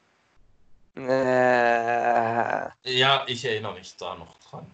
Äh, 0.94 2.68
Ja, 2.84 3.24
ich 3.26 3.42
erinnere 3.46 3.72
mich 3.72 3.96
da 3.96 4.14
noch 4.16 4.36
dran. 4.40 4.66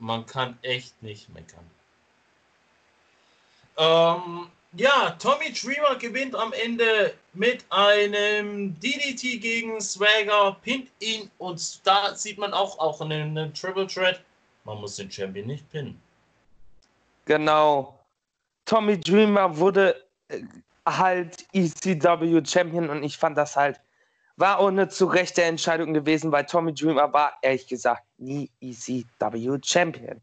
Man 0.00 0.26
kann 0.26 0.58
echt 0.62 1.00
nicht 1.04 1.28
meckern. 1.28 1.70
Ähm, 3.76 4.48
ja, 4.72 5.10
Tommy 5.20 5.52
Dreamer 5.52 5.94
gewinnt 5.94 6.34
am 6.34 6.52
Ende 6.52 7.14
mit 7.32 7.64
einem 7.70 8.76
DDT 8.80 9.40
gegen 9.40 9.80
Swagger, 9.80 10.56
pinnt 10.64 10.90
ihn 10.98 11.30
und 11.38 11.86
da 11.86 12.16
sieht 12.16 12.38
man 12.38 12.52
auch, 12.52 12.76
auch 12.80 13.00
einen, 13.00 13.38
einen 13.38 13.54
Triple 13.54 13.86
Threat. 13.86 14.20
Man 14.64 14.80
muss 14.80 14.96
den 14.96 15.08
Champion 15.12 15.46
nicht 15.46 15.70
pinnen. 15.70 16.02
Genau. 17.24 17.98
Tommy 18.64 18.98
Dreamer 18.98 19.56
wurde 19.56 19.96
äh, 20.28 20.42
halt 20.86 21.46
ECW 21.52 22.44
Champion 22.44 22.90
und 22.90 23.02
ich 23.02 23.16
fand 23.16 23.36
das 23.36 23.56
halt, 23.56 23.80
war 24.36 24.60
eine 24.60 24.88
zu 24.88 25.06
rechte 25.06 25.42
Entscheidung 25.42 25.94
gewesen, 25.94 26.32
weil 26.32 26.46
Tommy 26.46 26.74
Dreamer 26.74 27.12
war, 27.12 27.34
ehrlich 27.42 27.66
gesagt, 27.66 28.02
nie 28.18 28.50
ECW 28.60 29.58
Champion. 29.64 30.20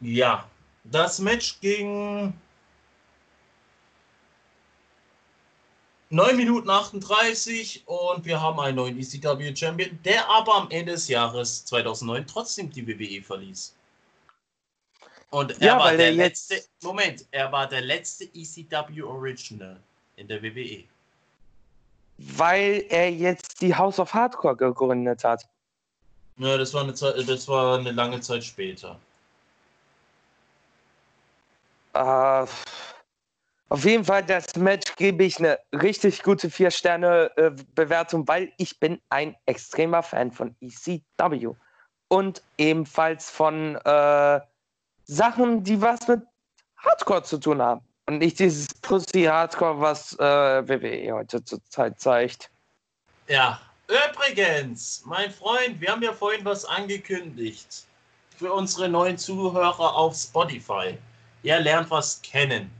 Ja, 0.00 0.46
das 0.84 1.18
Match 1.18 1.58
ging 1.60 2.32
9 6.10 6.36
Minuten 6.36 6.70
38 6.70 7.82
und 7.86 8.24
wir 8.24 8.40
haben 8.40 8.60
einen 8.60 8.76
neuen 8.76 8.98
ECW 8.98 9.54
Champion, 9.56 9.98
der 10.04 10.28
aber 10.28 10.54
am 10.54 10.70
Ende 10.70 10.92
des 10.92 11.08
Jahres 11.08 11.64
2009 11.64 12.26
trotzdem 12.26 12.70
die 12.70 12.86
WWE 12.86 13.22
verließ. 13.22 13.74
Und 15.30 15.60
er 15.60 15.66
Ja, 15.66 15.78
war 15.78 15.90
der 15.96 16.06
er 16.06 16.12
jetzt- 16.14 16.50
letzte, 16.50 16.68
Moment, 16.86 17.26
er 17.32 17.50
war 17.50 17.66
der 17.68 17.80
letzte 17.80 18.24
ECW 18.32 19.02
Original 19.02 19.80
in 20.16 20.28
der. 20.28 20.40
WWE. 20.42 20.84
Weil 22.18 22.84
er 22.88 23.10
jetzt 23.10 23.60
die 23.60 23.74
House 23.74 23.98
of 23.98 24.14
Hardcore 24.14 24.56
gegründet 24.56 25.24
hat. 25.24 25.44
Ja, 26.38 26.56
das 26.56 26.72
war 26.72 26.82
eine, 26.84 26.94
Zeit, 26.94 27.28
das 27.28 27.48
war 27.48 27.78
eine 27.78 27.90
lange 27.92 28.20
Zeit 28.20 28.44
später. 28.44 28.98
Äh, 31.94 32.46
auf 33.76 33.84
jeden 33.84 34.06
Fall, 34.06 34.24
das 34.24 34.56
Match 34.56 34.96
gebe 34.96 35.22
ich 35.24 35.38
eine 35.38 35.58
richtig 35.70 36.22
gute 36.22 36.48
4-Sterne-Bewertung, 36.48 38.26
weil 38.26 38.50
ich 38.56 38.80
bin 38.80 39.02
ein 39.10 39.36
extremer 39.44 40.02
Fan 40.02 40.32
von 40.32 40.56
ECW. 40.62 41.52
Und 42.08 42.42
ebenfalls 42.56 43.28
von 43.28 43.76
äh, 43.76 44.40
Sachen, 45.04 45.62
die 45.62 45.82
was 45.82 46.08
mit 46.08 46.22
Hardcore 46.78 47.22
zu 47.24 47.36
tun 47.36 47.60
haben. 47.60 47.82
Und 48.06 48.16
nicht 48.16 48.38
dieses 48.38 48.66
Pussy-Hardcore, 48.80 49.78
was 49.78 50.14
äh, 50.14 50.22
WWE 50.22 51.12
heute 51.12 51.44
zurzeit 51.44 52.00
zeigt. 52.00 52.50
Ja, 53.28 53.60
übrigens, 53.88 55.02
mein 55.04 55.30
Freund, 55.30 55.78
wir 55.82 55.90
haben 55.90 56.02
ja 56.02 56.14
vorhin 56.14 56.42
was 56.46 56.64
angekündigt 56.64 57.84
für 58.38 58.54
unsere 58.54 58.88
neuen 58.88 59.18
Zuhörer 59.18 59.94
auf 59.94 60.16
Spotify. 60.16 60.96
Ihr 61.42 61.60
lernt 61.60 61.90
was 61.90 62.22
kennen. 62.22 62.70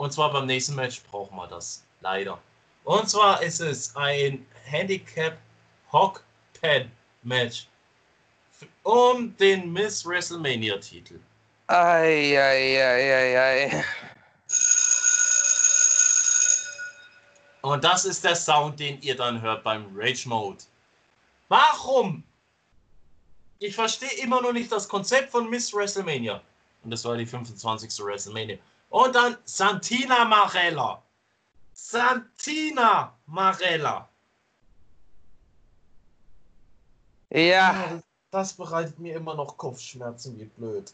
Und 0.00 0.12
zwar 0.14 0.32
beim 0.32 0.46
nächsten 0.46 0.74
Match 0.76 1.02
brauchen 1.02 1.36
wir 1.36 1.46
das. 1.46 1.84
Leider. 2.00 2.38
Und 2.84 3.10
zwar 3.10 3.42
ist 3.42 3.60
es 3.60 3.94
ein 3.96 4.46
Handicap 4.64 5.36
Hog 5.92 6.24
Pen 6.58 6.90
Match 7.22 7.66
um 8.82 9.36
den 9.36 9.70
Miss 9.70 10.06
WrestleMania 10.06 10.78
Titel. 10.78 11.20
Eieieiei. 11.66 13.04
Und 17.60 17.84
das 17.84 18.06
ist 18.06 18.24
der 18.24 18.36
Sound, 18.36 18.80
den 18.80 19.02
ihr 19.02 19.16
dann 19.16 19.42
hört 19.42 19.62
beim 19.62 19.84
Rage 19.94 20.26
Mode. 20.26 20.64
Warum? 21.48 22.22
Ich 23.58 23.74
verstehe 23.74 24.14
immer 24.22 24.40
noch 24.40 24.54
nicht 24.54 24.72
das 24.72 24.88
Konzept 24.88 25.30
von 25.30 25.50
Miss 25.50 25.74
WrestleMania. 25.74 26.40
Und 26.84 26.90
das 26.90 27.04
war 27.04 27.18
die 27.18 27.26
25. 27.26 28.02
WrestleMania. 28.02 28.56
Und 28.90 29.14
dann 29.14 29.36
Santina 29.44 30.24
Marella. 30.24 31.02
Santina 31.72 33.16
Marella. 33.26 34.08
Ja, 37.30 38.00
Das 38.32 38.52
bereitet 38.52 38.98
mir 38.98 39.16
immer 39.16 39.34
noch 39.34 39.56
Kopfschmerzen, 39.56 40.38
wie 40.38 40.44
blöd. 40.44 40.92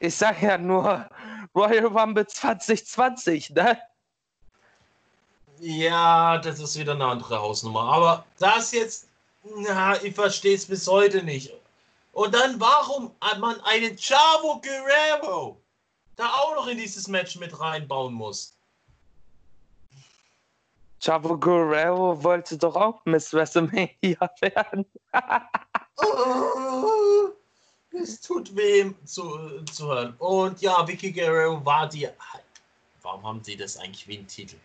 ich 0.00 0.14
sag 0.14 0.42
ja 0.42 0.58
nur 0.58 1.08
Royal 1.54 1.86
Rumble 1.86 2.26
2020, 2.26 3.50
ne? 3.50 3.78
Ja, 5.60 6.38
das 6.38 6.58
ist 6.58 6.78
wieder 6.78 6.92
eine 6.92 7.06
andere 7.06 7.38
Hausnummer. 7.38 7.80
Aber 7.80 8.24
das 8.38 8.72
jetzt, 8.72 9.08
na, 9.42 10.02
ich 10.02 10.14
verstehe 10.14 10.56
es 10.56 10.66
bis 10.66 10.86
heute 10.88 11.22
nicht. 11.22 11.52
Und 12.12 12.34
dann, 12.34 12.58
warum 12.60 13.14
hat 13.20 13.38
man 13.38 13.60
einen 13.62 13.96
Chavo 13.96 14.60
Guerrero 14.60 15.60
da 16.16 16.28
auch 16.28 16.54
noch 16.54 16.66
in 16.66 16.78
dieses 16.78 17.08
Match 17.08 17.36
mit 17.36 17.58
reinbauen 17.58 18.14
muss? 18.14 18.56
Chavo 21.04 21.36
Guerrero 21.36 22.22
wollte 22.22 22.56
doch 22.56 22.76
auch 22.76 23.04
Miss 23.04 23.32
WrestleMania 23.32 24.30
werden. 24.40 24.86
Oh, 25.96 27.30
es 27.92 28.20
tut 28.20 28.56
weh 28.56 28.90
zu, 29.04 29.62
zu 29.70 29.86
hören. 29.86 30.14
Und 30.18 30.62
ja, 30.62 30.86
Vicky 30.86 31.12
Guerrero 31.12 31.64
war 31.64 31.88
die. 31.88 32.08
Warum 33.02 33.26
haben 33.26 33.44
sie 33.44 33.56
das 33.56 33.76
eigentlich 33.76 34.08
wie 34.08 34.18
ein 34.18 34.26
Titel? 34.26 34.56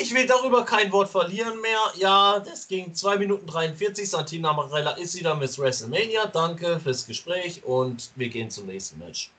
Ich 0.00 0.14
will 0.14 0.26
darüber 0.26 0.64
kein 0.64 0.92
Wort 0.92 1.08
verlieren 1.08 1.60
mehr. 1.60 1.78
Ja, 1.94 2.38
das 2.40 2.68
ging 2.68 2.94
2 2.94 3.16
Minuten 3.18 3.46
43. 3.46 4.08
Santina 4.08 4.52
Marella 4.52 4.92
ist 4.92 5.16
wieder 5.16 5.34
Miss 5.34 5.58
WrestleMania. 5.58 6.26
Danke 6.26 6.78
fürs 6.80 7.06
Gespräch 7.06 7.64
und 7.64 8.10
wir 8.14 8.28
gehen 8.28 8.50
zum 8.50 8.66
nächsten 8.66 8.98
Match. 8.98 9.30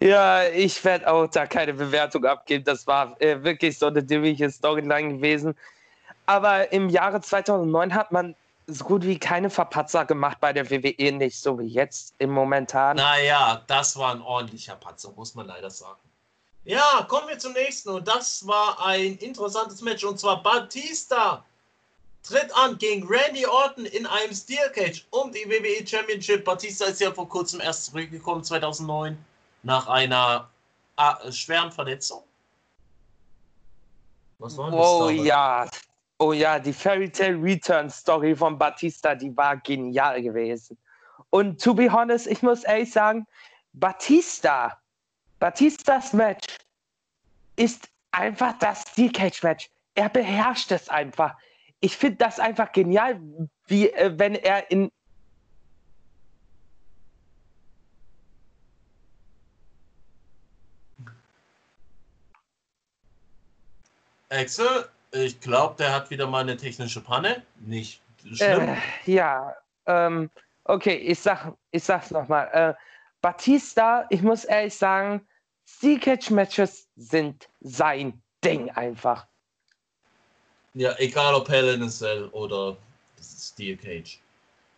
Ja, 0.00 0.44
ich 0.48 0.84
werde 0.84 1.10
auch 1.10 1.28
da 1.28 1.46
keine 1.46 1.74
Bewertung 1.74 2.24
abgeben. 2.24 2.64
Das 2.64 2.86
war 2.86 3.20
äh, 3.20 3.42
wirklich 3.44 3.78
so 3.78 3.86
eine 3.86 4.02
dämliche 4.02 4.50
Storyline 4.50 5.16
gewesen. 5.16 5.54
Aber 6.26 6.72
im 6.72 6.88
Jahre 6.88 7.20
2009 7.20 7.94
hat 7.94 8.10
man 8.10 8.34
so 8.66 8.84
gut 8.84 9.04
wie 9.04 9.18
keine 9.18 9.50
Verpatzer 9.50 10.04
gemacht 10.04 10.38
bei 10.40 10.52
der 10.52 10.70
WWE, 10.70 11.12
nicht 11.12 11.38
so 11.38 11.58
wie 11.58 11.66
jetzt 11.66 12.14
im 12.18 12.30
Momentan. 12.30 12.96
Naja, 12.96 13.62
das 13.66 13.96
war 13.96 14.12
ein 14.12 14.22
ordentlicher 14.22 14.76
Patzer, 14.76 15.12
muss 15.14 15.34
man 15.34 15.46
leider 15.46 15.70
sagen. 15.70 16.00
Ja, 16.64 17.04
kommen 17.08 17.28
wir 17.28 17.38
zum 17.38 17.52
nächsten. 17.52 17.90
Und 17.90 18.06
das 18.06 18.46
war 18.46 18.84
ein 18.84 19.16
interessantes 19.18 19.82
Match. 19.82 20.04
Und 20.04 20.18
zwar 20.18 20.42
Batista 20.42 21.44
tritt 22.22 22.54
an 22.56 22.78
gegen 22.78 23.06
Randy 23.06 23.46
Orton 23.46 23.84
in 23.84 24.06
einem 24.06 24.32
Steel 24.32 24.70
Cage 24.72 25.04
um 25.10 25.32
die 25.32 25.44
WWE 25.48 25.86
Championship. 25.86 26.44
Batista 26.44 26.86
ist 26.86 27.00
ja 27.00 27.10
vor 27.12 27.28
kurzem 27.28 27.60
erst 27.60 27.86
zurückgekommen, 27.86 28.44
2009, 28.44 29.18
nach 29.64 29.88
einer 29.88 30.48
äh, 30.96 31.32
schweren 31.32 31.72
Verletzung. 31.72 32.22
Was 34.38 34.56
war 34.56 34.70
denn 34.70 34.78
das 34.78 34.88
Oh 34.88 35.08
ja, 35.08 35.68
oh 36.18 36.32
ja, 36.32 36.58
die 36.58 36.72
Fairy 36.72 37.10
Tale 37.10 37.40
Return 37.42 37.90
Story 37.90 38.36
von 38.36 38.56
Batista, 38.56 39.14
die 39.14 39.36
war 39.36 39.56
genial 39.56 40.22
gewesen. 40.22 40.78
Und 41.30 41.60
to 41.60 41.74
be 41.74 41.90
honest, 41.90 42.26
ich 42.26 42.42
muss 42.42 42.62
ehrlich 42.64 42.92
sagen, 42.92 43.26
Batista, 43.72 44.78
Batistas 45.42 46.12
Match 46.12 46.56
ist 47.56 47.88
einfach 48.12 48.56
das 48.60 48.82
Steel 48.82 49.10
Cage 49.10 49.42
Match. 49.42 49.68
Er 49.96 50.08
beherrscht 50.08 50.70
es 50.70 50.88
einfach. 50.88 51.36
Ich 51.80 51.96
finde 51.96 52.18
das 52.18 52.38
einfach 52.38 52.70
genial, 52.70 53.20
wie 53.66 53.88
äh, 53.90 54.16
wenn 54.16 54.36
er 54.36 54.70
in 54.70 54.88
Axel, 64.30 64.88
ich 65.10 65.40
glaube, 65.40 65.74
der 65.76 65.92
hat 65.92 66.08
wieder 66.10 66.28
mal 66.28 66.42
eine 66.42 66.56
technische 66.56 67.00
Panne. 67.00 67.42
Nicht 67.58 68.00
schlimm. 68.32 68.68
Äh, 68.68 68.76
ja, 69.06 69.56
ähm, 69.86 70.30
okay, 70.62 70.94
ich 70.94 71.18
sag, 71.18 71.52
ich 71.72 71.82
sag's 71.82 72.12
nochmal. 72.12 72.48
Äh, 72.52 72.74
Batista, 73.20 74.06
ich 74.08 74.22
muss 74.22 74.44
ehrlich 74.44 74.76
sagen, 74.76 75.26
Steel 75.64 75.98
Cage 75.98 76.30
Matches 76.30 76.88
sind 76.96 77.48
sein 77.60 78.22
Ding 78.44 78.70
einfach. 78.70 79.26
Ja, 80.74 80.96
egal 80.98 81.34
ob 81.34 81.48
Hell 81.48 81.68
in 81.74 81.82
a 81.82 81.88
Cell 81.88 82.28
oder 82.28 82.76
Steel 83.20 83.76
Cage. 83.76 84.20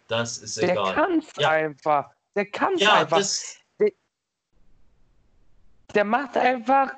Das 0.09 0.39
ist 0.39 0.57
Der 0.59 0.71
egal. 0.71 0.95
kann's 0.95 1.33
Ja. 1.39 1.51
einfach. 1.51 2.11
Der 2.35 2.47
kann's 2.51 2.81
Ja, 2.81 2.95
einfach. 2.95 3.17
das, 3.19 3.57
Der 5.95 6.05
macht 6.05 6.37
einfach 6.37 6.93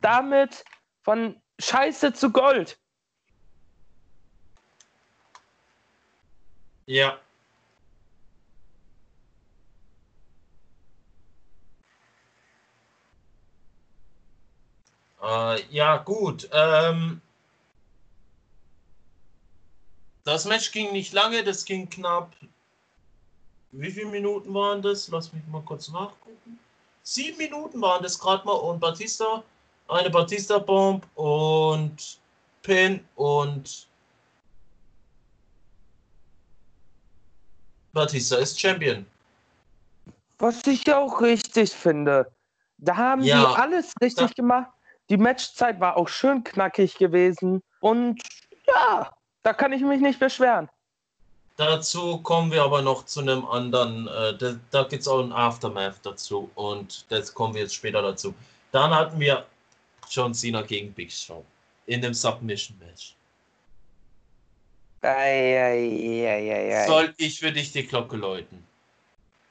damit 0.00 0.64
von 1.02 1.40
Scheiße 1.58 2.12
zu 2.12 2.30
Gold. 2.30 2.78
ja. 6.86 7.18
Äh, 15.22 15.62
ja, 15.70 15.98
gut. 15.98 16.48
Ähm, 16.52 17.20
das 20.24 20.44
Match 20.44 20.72
ging 20.72 20.92
nicht 20.92 21.12
lange, 21.12 21.44
das 21.44 21.64
ging 21.64 21.88
knapp. 21.88 22.34
Wie 23.70 23.90
viele 23.90 24.06
Minuten 24.10 24.52
waren 24.52 24.82
das? 24.82 25.08
Lass 25.08 25.32
mich 25.32 25.46
mal 25.46 25.62
kurz 25.62 25.88
nachgucken. 25.88 26.58
Sieben 27.04 27.38
Minuten 27.38 27.80
waren 27.80 28.02
das 28.02 28.18
gerade 28.18 28.44
mal 28.44 28.52
und 28.52 28.80
Batista, 28.80 29.42
eine 29.88 30.10
Batista-Bomb 30.10 31.06
und 31.16 32.20
Pin 32.62 33.04
und 33.16 33.88
Batista 37.92 38.36
ist 38.36 38.58
Champion. 38.60 39.06
Was 40.38 40.66
ich 40.66 40.92
auch 40.92 41.20
richtig 41.20 41.70
finde. 41.70 42.30
Da 42.78 42.96
haben 42.96 43.22
Ja. 43.22 43.40
die 43.40 43.60
alles 43.60 43.92
richtig 44.02 44.28
Ja. 44.28 44.34
gemacht. 44.34 44.71
Die 45.12 45.18
Matchzeit 45.18 45.78
war 45.78 45.98
auch 45.98 46.08
schön 46.08 46.42
knackig 46.42 46.96
gewesen. 46.96 47.62
Und 47.80 48.22
ja, 48.66 49.12
da 49.42 49.52
kann 49.52 49.74
ich 49.74 49.82
mich 49.82 50.00
nicht 50.00 50.18
beschweren. 50.18 50.70
Dazu 51.58 52.16
kommen 52.22 52.50
wir 52.50 52.62
aber 52.62 52.80
noch 52.80 53.04
zu 53.04 53.20
einem 53.20 53.44
anderen, 53.44 54.08
äh, 54.08 54.34
da, 54.38 54.54
da 54.70 54.84
gibt 54.84 55.02
es 55.02 55.08
auch 55.08 55.22
ein 55.22 55.30
Aftermath 55.30 55.96
dazu 56.02 56.50
und 56.54 57.04
das 57.10 57.34
kommen 57.34 57.52
wir 57.52 57.60
jetzt 57.60 57.74
später 57.74 58.00
dazu. 58.00 58.34
Dann 58.70 58.90
hatten 58.90 59.20
wir 59.20 59.44
John 60.08 60.32
Cena 60.32 60.62
gegen 60.62 60.94
Big 60.94 61.12
Show 61.12 61.44
in 61.84 62.00
dem 62.00 62.14
Submission 62.14 62.78
Match. 62.78 63.14
Eieieiei. 65.02 66.86
Soll 66.86 67.12
ich 67.18 67.38
für 67.38 67.52
dich 67.52 67.70
die 67.70 67.86
Glocke 67.86 68.16
läuten? 68.16 68.66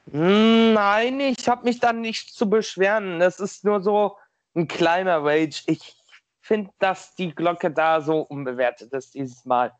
Nein, 0.06 1.20
ich 1.20 1.48
habe 1.48 1.64
mich 1.64 1.78
da 1.78 1.92
nicht 1.92 2.34
zu 2.34 2.50
beschweren. 2.50 3.20
Das 3.20 3.38
ist 3.38 3.64
nur 3.64 3.80
so 3.80 4.16
ein 4.54 4.68
kleiner 4.68 5.24
Rage. 5.24 5.62
Ich 5.66 5.96
finde, 6.40 6.70
dass 6.78 7.14
die 7.14 7.34
Glocke 7.34 7.70
da 7.70 8.00
so 8.00 8.20
unbewertet 8.20 8.92
ist 8.92 9.14
dieses 9.14 9.44
Mal. 9.44 9.72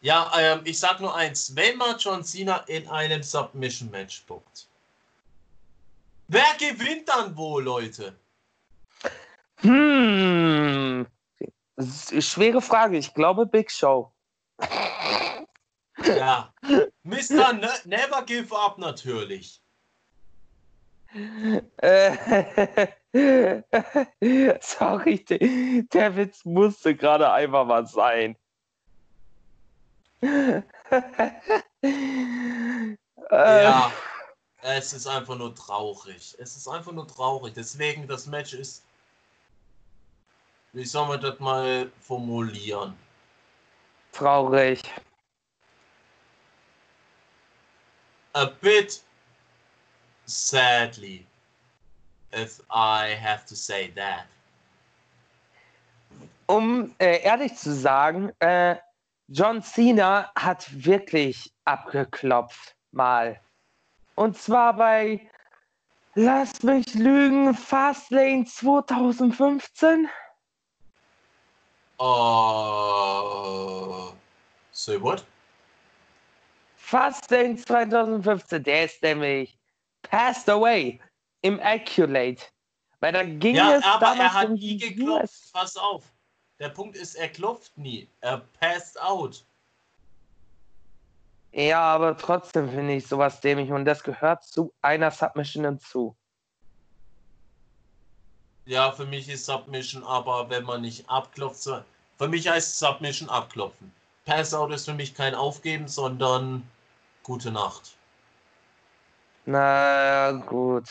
Ja, 0.00 0.30
ähm, 0.38 0.60
ich 0.64 0.78
sag 0.78 1.00
nur 1.00 1.14
eins, 1.14 1.54
wenn 1.56 1.78
man 1.78 1.96
John 1.98 2.22
Cena 2.22 2.58
in 2.66 2.86
einem 2.88 3.22
Submission 3.22 3.90
Match 3.90 4.16
spuckt, 4.16 4.68
wer 6.28 6.44
gewinnt 6.58 7.08
dann 7.08 7.34
wohl, 7.36 7.64
Leute? 7.64 8.14
Hm. 9.60 11.06
Schwere 11.78 12.60
Frage. 12.60 12.98
Ich 12.98 13.14
glaube 13.14 13.46
Big 13.46 13.70
Show. 13.70 14.12
Ja, 16.04 16.52
Mr. 17.02 17.52
Ne 17.54 17.70
Never 17.84 18.22
Give 18.26 18.54
Up 18.56 18.78
natürlich. 18.78 19.60
Äh, 21.78 22.86
Sorry, 24.60 25.24
der, 25.24 25.38
der 25.92 26.16
Witz 26.16 26.44
musste 26.44 26.96
gerade 26.96 27.32
einfach 27.32 27.64
mal 27.64 27.86
sein. 27.86 28.36
Äh, 33.30 33.62
Ja, 33.62 33.92
es 34.62 34.92
ist 34.92 35.06
einfach 35.06 35.36
nur 35.36 35.54
traurig. 35.54 36.34
Es 36.38 36.56
ist 36.56 36.68
einfach 36.68 36.92
nur 36.92 37.06
traurig. 37.06 37.54
Deswegen, 37.54 38.06
das 38.06 38.26
Match 38.26 38.54
ist 38.54 38.84
wie 40.74 40.84
soll 40.84 41.06
man 41.06 41.20
das 41.20 41.38
mal 41.38 41.90
formulieren? 42.00 42.98
Traurig. 44.10 44.82
A 48.32 48.46
bit 48.46 49.00
sadly, 50.26 51.24
if 52.34 52.60
I 52.70 53.14
have 53.20 53.46
to 53.46 53.56
say 53.56 53.90
that. 53.94 54.26
Um 56.46 56.94
äh, 56.98 57.22
ehrlich 57.22 57.56
zu 57.56 57.72
sagen, 57.72 58.30
äh, 58.40 58.76
John 59.28 59.62
Cena 59.62 60.30
hat 60.36 60.66
wirklich 60.84 61.50
abgeklopft 61.64 62.76
mal. 62.92 63.40
Und 64.16 64.36
zwar 64.36 64.74
bei, 64.74 65.20
lass 66.14 66.62
mich 66.62 66.94
lügen, 66.94 67.54
Fastlane 67.54 68.44
2015. 68.44 70.08
Uh, 71.98 72.04
say 74.72 75.00
what? 75.00 75.24
Fastlane 76.76 77.56
2015, 77.56 78.62
der 78.62 78.84
ist 78.84 79.02
nämlich 79.02 79.56
passed 80.02 80.50
away, 80.50 81.00
immaculate. 81.44 82.42
Weil 83.00 83.12
da 83.12 83.22
ging 83.22 83.54
Ja, 83.56 83.76
es 83.76 83.84
aber 83.84 84.16
er 84.16 84.32
hat 84.32 84.48
um 84.48 84.54
nie 84.54 84.78
geklopft. 84.78 85.22
US. 85.24 85.50
Pass 85.52 85.76
auf. 85.76 86.04
Der 86.58 86.70
Punkt 86.70 86.96
ist, 86.96 87.14
er 87.16 87.28
klopft 87.28 87.76
nie. 87.76 88.08
Er 88.20 88.38
passed 88.58 89.00
out. 89.00 89.44
Ja, 91.52 91.80
aber 91.82 92.16
trotzdem 92.16 92.68
finde 92.70 92.94
ich 92.94 93.06
sowas 93.06 93.40
dämlich 93.40 93.70
und 93.70 93.84
das 93.84 94.02
gehört 94.02 94.42
zu 94.44 94.72
einer 94.80 95.10
Submission 95.10 95.64
hinzu. 95.64 96.16
Ja, 98.66 98.90
für 98.92 99.04
mich 99.04 99.28
ist 99.28 99.44
Submission, 99.44 100.02
aber 100.04 100.48
wenn 100.48 100.64
man 100.64 100.80
nicht 100.80 101.08
abklopft, 101.08 101.62
so- 101.62 101.82
für 102.16 102.28
mich 102.28 102.48
heißt 102.48 102.78
Submission 102.78 103.28
abklopfen. 103.28 103.92
Pass 104.24 104.54
out 104.54 104.72
ist 104.72 104.86
für 104.86 104.94
mich 104.94 105.14
kein 105.14 105.34
Aufgeben, 105.34 105.86
sondern 105.86 106.66
gute 107.22 107.50
Nacht. 107.52 107.94
Na 109.46 110.30
gut. 110.46 110.88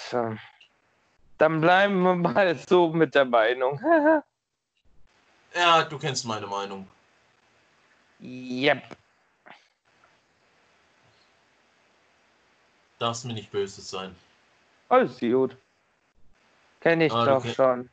Dann 1.37 1.61
bleiben 1.61 2.01
wir 2.03 2.15
mal 2.15 2.55
so 2.69 2.89
mit 2.93 3.15
der 3.15 3.25
Meinung. 3.25 3.79
Ja, 5.55 5.83
du 5.83 5.99
kennst 5.99 6.25
meine 6.25 6.47
Meinung. 6.47 6.87
yep. 8.19 8.97
Darfst 12.97 13.25
mir 13.25 13.33
nicht 13.33 13.51
böse 13.51 13.81
sein. 13.81 14.15
Alles 14.89 15.19
gut. 15.19 15.55
Kenne 16.79 17.05
ich 17.05 17.13
Ah, 17.13 17.25
doch 17.25 17.45
schon. 17.45 17.87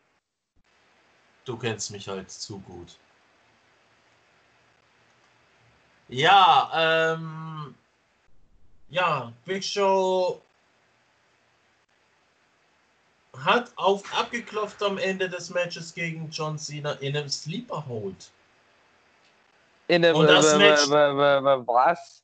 Du 1.44 1.58
kennst 1.58 1.90
mich 1.90 2.08
halt 2.08 2.30
zu 2.30 2.60
gut. 2.60 2.96
Ja, 6.08 6.70
ähm. 7.12 7.74
Ja, 8.88 9.32
Big 9.44 9.62
Show 9.62 10.40
hat 13.44 13.70
auf 13.76 14.02
abgeklopft 14.16 14.82
am 14.82 14.98
Ende 14.98 15.28
des 15.28 15.50
Matches 15.50 15.92
gegen 15.94 16.28
John 16.30 16.58
Cena 16.58 16.92
in 16.92 17.16
einem 17.16 17.28
Sleeper 17.28 17.84
Hold. 17.86 18.30
In 19.88 20.02
der, 20.02 20.14
Und 20.14 20.26
das 20.26 20.56
Match- 20.56 20.88
was? 20.88 22.22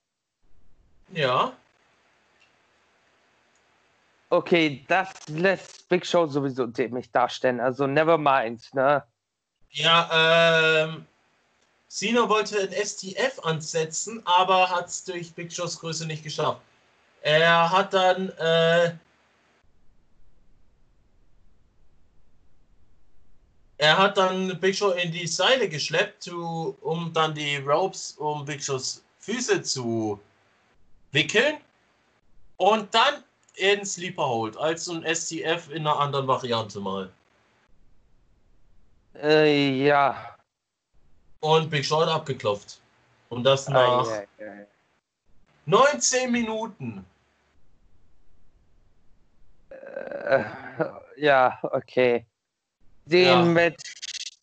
Ja, 1.12 1.52
Okay, 4.28 4.84
das 4.88 5.08
lässt 5.28 5.88
Big 5.88 6.04
Show 6.04 6.26
sowieso 6.26 6.66
dämlich 6.66 7.10
darstellen. 7.12 7.60
Also 7.60 7.86
never 7.86 8.18
mind, 8.18 8.62
ne? 8.74 9.04
ja, 9.70 10.82
ähm. 10.84 11.06
Cena 11.88 12.28
wollte 12.28 12.58
ein 12.60 12.72
STF 12.72 13.38
ansetzen, 13.44 14.20
aber 14.26 14.68
hat 14.68 14.88
es 14.88 15.04
durch 15.04 15.32
Big 15.32 15.52
Shows 15.52 15.78
Größe 15.78 16.04
nicht 16.06 16.24
geschafft. 16.24 16.60
Er 17.22 17.70
hat 17.70 17.94
dann 17.94 18.28
äh, 18.30 18.92
Er 23.78 23.98
hat 23.98 24.16
dann 24.16 24.58
Big 24.60 24.74
Show 24.74 24.90
in 24.90 25.12
die 25.12 25.26
Seile 25.26 25.68
geschleppt, 25.68 26.22
zu, 26.22 26.76
um 26.80 27.12
dann 27.12 27.34
die 27.34 27.56
Ropes 27.56 28.12
um 28.12 28.44
Big 28.44 28.62
Shows 28.62 29.04
Füße 29.18 29.62
zu 29.62 30.18
wickeln. 31.12 31.58
Und 32.56 32.94
dann 32.94 33.22
in 33.56 33.84
Sleeper 33.84 34.26
Hold, 34.26 34.56
als 34.56 34.86
so 34.86 34.94
ein 34.94 35.14
STF 35.14 35.70
in 35.70 35.86
einer 35.86 35.98
anderen 35.98 36.26
Variante 36.26 36.80
mal. 36.80 37.10
Äh, 39.14 39.84
ja. 39.84 40.36
Und 41.40 41.70
Big 41.70 41.84
Show 41.84 42.00
hat 42.00 42.08
abgeklopft. 42.08 42.80
Und 43.28 43.44
das 43.44 43.68
nach 43.68 44.08
Ei, 44.08 44.26
ei, 44.38 44.48
ei. 44.48 44.66
19 45.66 46.30
Minuten. 46.30 47.04
Äh, 49.68 50.44
ja, 51.16 51.58
okay. 51.62 52.24
Den 53.06 53.26
Ja. 53.26 53.42
Match, 53.42 53.82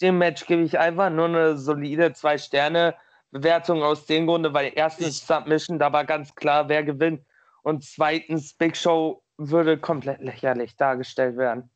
dem 0.02 0.18
Match 0.18 0.46
gebe 0.46 0.64
ich 0.64 0.78
einfach 0.80 1.10
nur 1.10 1.26
eine 1.26 1.58
solide 1.58 2.14
zwei 2.14 2.38
Sterne 2.38 2.96
Bewertung 3.32 3.84
aus 3.84 4.06
dem 4.06 4.28
Grunde, 4.28 4.54
weil 4.54 4.72
erstens 4.76 5.20
Ich- 5.20 5.26
Submission, 5.26 5.80
da 5.80 5.92
war 5.92 6.06
ganz 6.06 6.34
klar, 6.36 6.68
wer 6.70 6.84
gewinnt. 6.84 7.26
Und 7.64 7.84
zweitens, 7.84 8.54
Big 8.54 8.76
Show 8.78 9.22
würde 9.38 9.78
komplett 9.78 10.22
lächerlich 10.22 10.76
dargestellt 10.76 11.38
werden. 11.38 11.70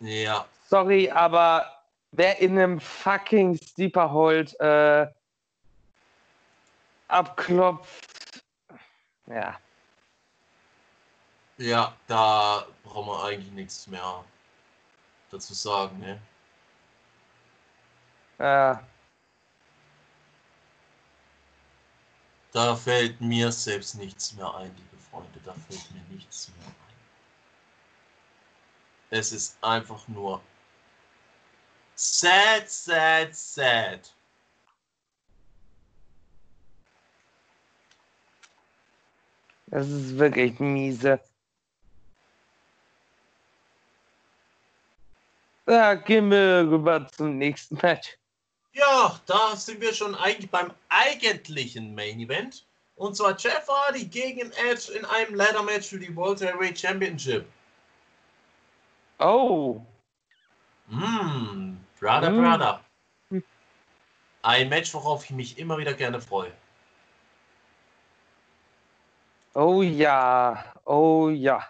Ja. 0.00 0.46
Sorry, 0.66 1.10
aber 1.10 1.66
wer 2.12 2.38
in 2.40 2.58
einem 2.58 2.80
fucking 2.80 3.56
Sleeper 3.56 4.10
Hold 4.10 4.58
äh, 4.60 5.06
abklopft, 7.08 8.42
ja. 9.26 9.58
Ja, 11.58 11.92
da 12.06 12.66
brauchen 12.84 13.08
wir 13.08 13.24
eigentlich 13.24 13.52
nichts 13.52 13.86
mehr 13.86 14.24
dazu 15.30 15.54
sagen, 15.54 15.98
ne? 15.98 16.20
Äh, 18.38 18.76
Da 22.52 22.74
fällt 22.74 23.20
mir 23.20 23.52
selbst 23.52 23.94
nichts 23.96 24.32
mehr 24.34 24.54
ein, 24.54 24.74
liebe 24.74 24.96
Freunde. 25.10 25.38
Da 25.44 25.52
fällt 25.52 25.90
mir 25.92 26.02
nichts 26.14 26.48
mehr 26.56 26.66
ein. 26.66 26.74
Es 29.10 29.32
ist 29.32 29.62
einfach 29.62 30.06
nur 30.08 30.40
sad, 31.94 32.70
sad, 32.70 33.34
sad. 33.34 34.14
das 39.70 39.88
ist 39.88 40.18
wirklich 40.18 40.58
miese. 40.60 41.20
Ja, 45.68 45.94
gehen 45.94 46.30
wir 46.30 46.66
rüber 46.70 47.06
zum 47.08 47.36
nächsten 47.36 47.76
Match. 47.82 48.16
Ja, 48.72 49.18
da 49.26 49.54
sind 49.56 49.80
wir 49.80 49.92
schon 49.92 50.14
eigentlich 50.14 50.50
beim 50.50 50.72
eigentlichen 50.88 51.94
Main 51.94 52.20
Event. 52.20 52.64
Und 52.96 53.16
zwar 53.16 53.36
Jeff 53.36 53.68
Hardy 53.68 54.06
gegen 54.06 54.50
Edge 54.52 54.92
in 54.92 55.04
einem 55.04 55.34
Ladder 55.34 55.62
Match 55.62 55.88
für 55.88 55.98
die 55.98 56.14
World 56.16 56.40
Heavyweight 56.40 56.78
Championship. 56.78 57.46
Oh, 59.18 59.80
Mmm, 60.88 61.78
brother, 62.00 62.30
Mm. 62.30 62.40
brother. 62.40 62.80
Ein 64.42 64.68
Match, 64.70 64.94
worauf 64.94 65.24
ich 65.24 65.30
mich 65.32 65.58
immer 65.58 65.76
wieder 65.76 65.92
gerne 65.92 66.20
freue. 66.20 66.52
oh 69.54 69.82
ja, 69.82 70.72
oh 70.84 71.28
ja. 71.28 71.62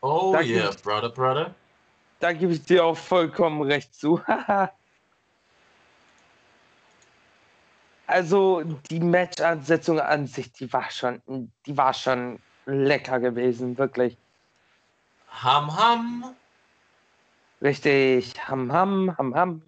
Oh 0.00 0.32
Danke. 0.32 0.48
yeah, 0.48 0.70
brother, 0.82 1.08
brother. 1.08 1.54
Da 2.20 2.32
gebe 2.32 2.52
ich 2.52 2.64
dir 2.64 2.84
auch 2.84 2.96
vollkommen 2.96 3.62
recht 3.62 3.94
zu. 3.94 4.20
also 8.06 8.62
die 8.90 9.00
Match-Ansetzung 9.00 10.00
an 10.00 10.26
sich, 10.26 10.52
die 10.52 10.72
war 10.72 10.90
schon, 10.90 11.52
die 11.66 11.76
war 11.76 11.94
schon 11.94 12.40
lecker 12.66 13.20
gewesen, 13.20 13.78
wirklich. 13.78 14.16
Ham 15.30 15.76
Ham. 15.76 16.34
Richtig, 17.60 18.34
ham 18.48 18.72
ham, 18.72 19.16
ham 19.18 19.34
ham. 19.34 19.62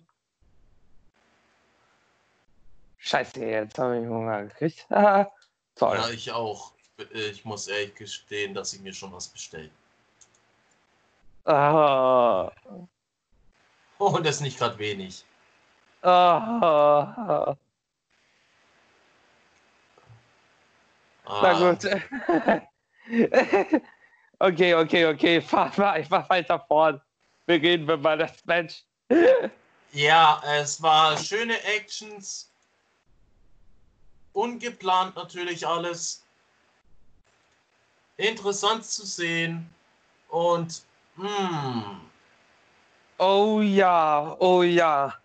Scheiße, 2.99 3.45
jetzt 3.45 3.79
habe 3.79 3.99
ich 4.01 4.07
Hunger 4.07 4.45
gekriegt. 4.45 4.87
Toll. 5.75 5.97
Ja, 5.97 6.11
ich 6.11 6.31
auch. 6.31 6.73
Ich 7.13 7.45
muss 7.45 7.67
ehrlich 7.67 7.95
gestehen, 7.95 8.55
dass 8.55 8.75
ich 8.75 8.81
mir 8.81 8.93
schon 8.93 9.13
was 9.13 9.27
bestellt. 9.29 9.71
Ah, 11.45 12.51
Oh, 13.99 14.07
und 14.17 14.25
das 14.25 14.37
ist 14.37 14.41
nicht 14.43 14.59
gerade 14.59 14.79
wenig. 14.79 15.25
ah, 16.03 17.55
Ah, 21.27 21.43
na 21.43 21.53
gut. 21.73 21.85
okay, 24.39 24.75
okay, 24.75 25.07
okay, 25.07 25.41
fahr 25.41 25.73
mal 25.77 25.91
einfach 25.93 26.29
weiter 26.31 26.59
fort. 26.67 27.01
beginnen 27.47 27.87
wir 27.87 27.97
mal 27.97 28.17
das 28.19 28.45
Match. 28.47 28.85
Ja, 29.93 30.43
es 30.47 30.81
war 30.83 31.17
schöne 31.19 31.63
Actions. 31.65 32.51
Ungeplant 34.33 35.17
natürlich 35.17 35.67
alles. 35.67 36.25
Interessant 38.17 38.85
zu 38.85 39.05
sehen. 39.05 39.69
Und, 40.29 40.83
hm, 41.21 42.01
Oh 43.21 43.61
ja, 43.63 44.35
oh 44.41 44.63
ja. 44.65 45.23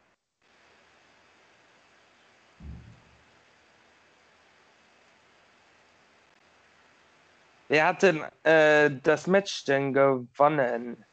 Wer 7.67 7.85
hat 7.87 8.01
denn 8.03 8.23
äh, 8.43 8.89
das 9.03 9.27
Match 9.27 9.65
denn 9.65 9.93
gewonnen? 9.93 11.05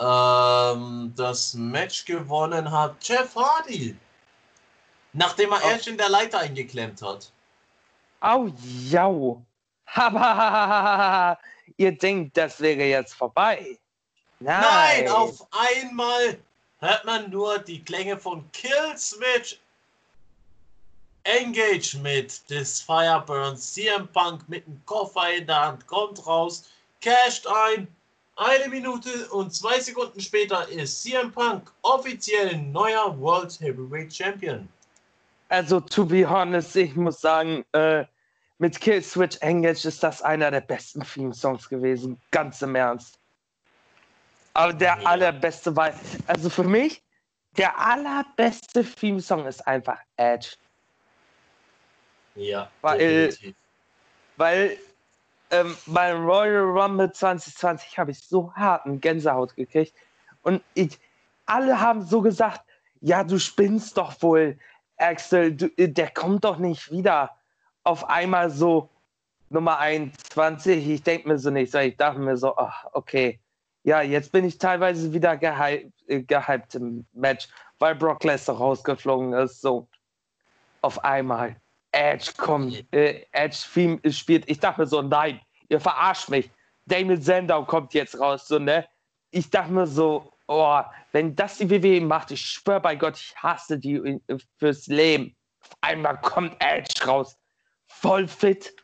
ähm, 0.00 1.12
das 1.16 1.54
Match 1.54 2.04
gewonnen 2.04 2.70
hat 2.70 2.96
Jeff 3.06 3.34
Hardy. 3.36 3.96
Nachdem 5.12 5.52
er 5.52 5.60
Oh. 5.62 5.68
Edge 5.68 5.90
in 5.90 5.96
der 5.98 6.08
Leiter 6.08 6.40
eingeklemmt 6.40 7.02
hat. 7.02 7.32
Au, 8.22 8.46
jau. 8.90 9.44
Aber 9.94 11.38
ihr 11.76 11.92
denkt, 11.92 12.36
das 12.36 12.60
wäre 12.60 12.84
jetzt 12.84 13.14
vorbei. 13.14 13.78
Nein. 14.38 14.60
Nein, 14.60 15.08
auf 15.08 15.46
einmal 15.50 16.38
hört 16.78 17.04
man 17.04 17.30
nur 17.30 17.58
die 17.58 17.82
Klänge 17.82 18.18
von 18.18 18.44
Kill 18.52 18.96
Switch. 18.96 19.58
Engage 21.24 21.98
mit 21.98 22.48
des 22.48 22.80
Fireburns. 22.80 23.74
CM 23.74 24.08
Punk 24.08 24.48
mit 24.48 24.66
dem 24.66 24.80
Koffer 24.86 25.34
in 25.34 25.46
der 25.46 25.60
Hand 25.66 25.86
kommt 25.86 26.26
raus, 26.26 26.70
casht 27.02 27.46
ein. 27.46 27.86
Eine 28.36 28.68
Minute 28.68 29.28
und 29.32 29.54
zwei 29.54 29.78
Sekunden 29.80 30.18
später 30.18 30.66
ist 30.68 31.02
CM 31.02 31.30
Punk 31.30 31.70
offiziell 31.82 32.56
neuer 32.56 33.14
World 33.20 33.60
Heavyweight 33.60 34.14
Champion. 34.14 34.66
Also, 35.50 35.80
to 35.80 36.06
be 36.06 36.24
honest, 36.28 36.74
ich 36.76 36.94
muss 36.96 37.20
sagen, 37.20 37.64
äh, 37.72 38.04
mit 38.60 38.78
Kill 38.78 39.02
Switch 39.02 39.38
Engage 39.40 39.88
ist 39.88 40.02
das 40.02 40.20
einer 40.20 40.50
der 40.50 40.60
besten 40.60 41.00
Theme-Songs 41.02 41.68
gewesen. 41.68 42.20
Ganz 42.30 42.60
im 42.60 42.74
Ernst. 42.74 43.18
Aber 44.52 44.74
der 44.74 45.06
allerbeste 45.06 45.74
war, 45.74 45.92
also 46.26 46.50
für 46.50 46.64
mich, 46.64 47.02
der 47.56 47.78
allerbeste 47.78 48.84
Theme-Song 48.84 49.46
ist 49.46 49.66
einfach 49.66 49.98
Edge. 50.16 50.56
Ja, 52.34 52.70
Weil- 52.82 52.98
definitiv. 52.98 53.56
Weil 54.36 54.76
ähm, 55.50 55.76
beim 55.86 56.24
Royal 56.24 56.62
Rumble 56.62 57.10
2020 57.10 57.98
habe 57.98 58.10
ich 58.10 58.20
so 58.20 58.52
harten 58.54 59.00
Gänsehaut 59.00 59.56
gekriegt. 59.56 59.94
Und 60.42 60.62
ich, 60.74 60.98
alle 61.46 61.80
haben 61.80 62.02
so 62.02 62.20
gesagt, 62.20 62.60
ja, 63.00 63.24
du 63.24 63.38
spinnst 63.38 63.96
doch 63.96 64.20
wohl, 64.20 64.58
Axel, 64.98 65.56
du, 65.56 65.66
äh, 65.78 65.88
der 65.88 66.10
kommt 66.10 66.44
doch 66.44 66.58
nicht 66.58 66.90
wieder. 66.90 67.34
Auf 67.90 68.08
einmal 68.08 68.48
so 68.50 68.88
Nummer 69.48 69.80
21. 69.80 70.88
Ich 70.88 71.02
denke 71.02 71.26
mir 71.26 71.38
so 71.40 71.50
nicht, 71.50 71.72
so, 71.72 71.78
ich 71.78 71.96
dachte 71.96 72.20
mir 72.20 72.36
so, 72.36 72.56
ach, 72.56 72.86
okay. 72.92 73.40
Ja, 73.82 74.00
jetzt 74.00 74.30
bin 74.30 74.44
ich 74.44 74.58
teilweise 74.58 75.12
wieder 75.12 75.36
gehypt, 75.36 75.92
äh, 76.06 76.22
gehypt 76.22 76.76
im 76.76 77.04
Match, 77.12 77.48
weil 77.80 77.96
Brock 77.96 78.22
Lesnar 78.22 78.58
rausgeflogen 78.58 79.32
ist. 79.32 79.60
So, 79.60 79.88
auf 80.82 81.02
einmal. 81.02 81.56
Edge 81.90 82.30
kommt, 82.36 82.86
äh, 82.94 83.24
Edge 83.32 83.58
Theme 83.74 83.98
spielt. 84.12 84.48
Ich 84.48 84.60
dachte 84.60 84.82
mir 84.82 84.86
so, 84.86 85.02
nein, 85.02 85.40
ihr 85.68 85.80
verarscht 85.80 86.28
mich. 86.28 86.48
Damien 86.86 87.20
Sandow 87.20 87.64
kommt 87.64 87.92
jetzt 87.92 88.20
raus, 88.20 88.46
so, 88.46 88.60
ne? 88.60 88.86
Ich 89.32 89.50
dachte 89.50 89.72
mir 89.72 89.88
so, 89.88 90.32
oh, 90.46 90.80
wenn 91.10 91.34
das 91.34 91.58
die 91.58 91.68
WWE 91.68 92.00
macht, 92.00 92.30
ich 92.30 92.40
schwöre 92.40 92.78
bei 92.78 92.94
Gott, 92.94 93.16
ich 93.16 93.34
hasse 93.36 93.80
die 93.80 93.96
in- 93.96 94.22
fürs 94.58 94.86
Leben. 94.86 95.34
Auf 95.60 95.76
einmal 95.80 96.20
kommt 96.20 96.54
Edge 96.60 97.04
raus. 97.04 97.36
Voll 98.00 98.26
fit, 98.26 98.74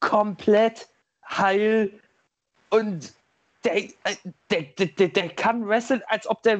komplett 0.00 0.88
heil 1.28 2.00
und 2.70 3.12
der, 3.64 3.76
äh, 3.76 3.90
der, 4.50 4.62
der, 4.62 4.86
der, 4.86 5.08
der 5.08 5.28
kann 5.34 5.68
wresteln, 5.68 6.02
als 6.06 6.26
ob 6.26 6.42
der 6.42 6.58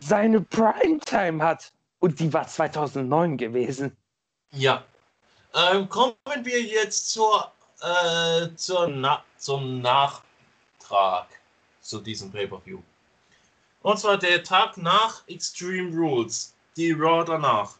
seine 0.00 0.40
Primetime 0.40 1.42
hat. 1.42 1.72
Und 2.00 2.18
die 2.20 2.32
war 2.32 2.46
2009 2.46 3.36
gewesen. 3.36 3.96
Ja. 4.52 4.84
Ähm, 5.54 5.88
kommen 5.88 6.14
wir 6.42 6.62
jetzt 6.62 7.10
zur, 7.10 7.52
äh, 7.80 8.48
zur 8.54 8.88
Na 8.88 9.24
zum 9.36 9.80
Nachtrag 9.80 11.28
zu 11.80 12.00
diesem 12.00 12.30
Pay-Per-View. 12.30 12.80
Und 13.82 13.98
zwar 13.98 14.18
der 14.18 14.42
Tag 14.42 14.76
nach 14.76 15.26
Extreme 15.28 15.96
Rules, 15.96 16.54
die 16.76 16.92
Raw 16.92 17.24
danach. 17.24 17.76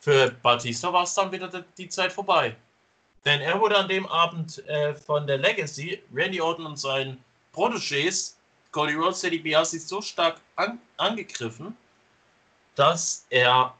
Für 0.00 0.30
Batista 0.30 0.92
war 0.92 1.04
es 1.04 1.14
dann 1.14 1.30
wieder 1.30 1.48
die- 1.76 1.88
Zeit 1.88 2.12
vorbei. 2.12 2.56
Denn 3.24 3.40
er 3.42 3.60
wurde 3.60 3.76
an 3.76 3.88
dem 3.88 4.06
Abend 4.06 4.66
äh, 4.66 4.94
von 4.94 5.26
der 5.26 5.36
Legacy, 5.38 6.02
Randy 6.12 6.40
Orton 6.40 6.64
und 6.64 6.78
seinen 6.78 7.22
Protégés, 7.54 8.34
Cody 8.72 8.94
Rhodes, 8.94 9.20
Teddy 9.20 9.38
Biasi, 9.38 9.78
so 9.78 10.00
stark 10.00 10.40
an 10.56 10.78
angegriffen, 10.96 11.76
dass 12.76 13.26
er 13.28 13.74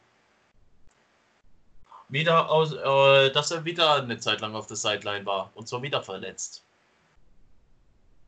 wieder 2.11 2.51
aus, 2.51 2.73
äh, 2.75 3.31
dass 3.33 3.51
er 3.51 3.65
wieder 3.65 3.95
eine 3.95 4.19
Zeit 4.19 4.41
lang 4.43 4.55
auf 4.55 4.67
der 4.67 4.77
Sideline 4.77 5.25
war 5.25 5.51
und 5.55 5.69
zwar 5.69 5.81
wieder 5.81 6.03
verletzt. 6.03 6.63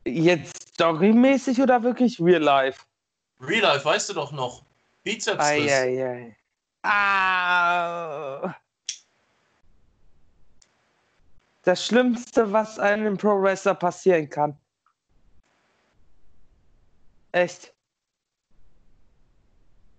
Jetzt 0.05 0.69
storymäßig 0.73 1.61
oder 1.61 1.83
wirklich 1.83 2.19
real 2.19 2.41
life? 2.41 2.81
Real 3.39 3.61
Life, 3.61 3.85
weißt 3.85 4.09
du 4.09 4.13
doch 4.13 4.31
noch. 4.31 4.63
Bizeps. 5.03 5.43
Ah. 6.83 8.55
Das 11.63 11.85
Schlimmste, 11.85 12.51
was 12.51 12.77
einem 12.77 13.17
Pro 13.17 13.41
Wrestler 13.41 13.73
passieren 13.75 14.29
kann. 14.29 14.57
Echt. 17.31 17.73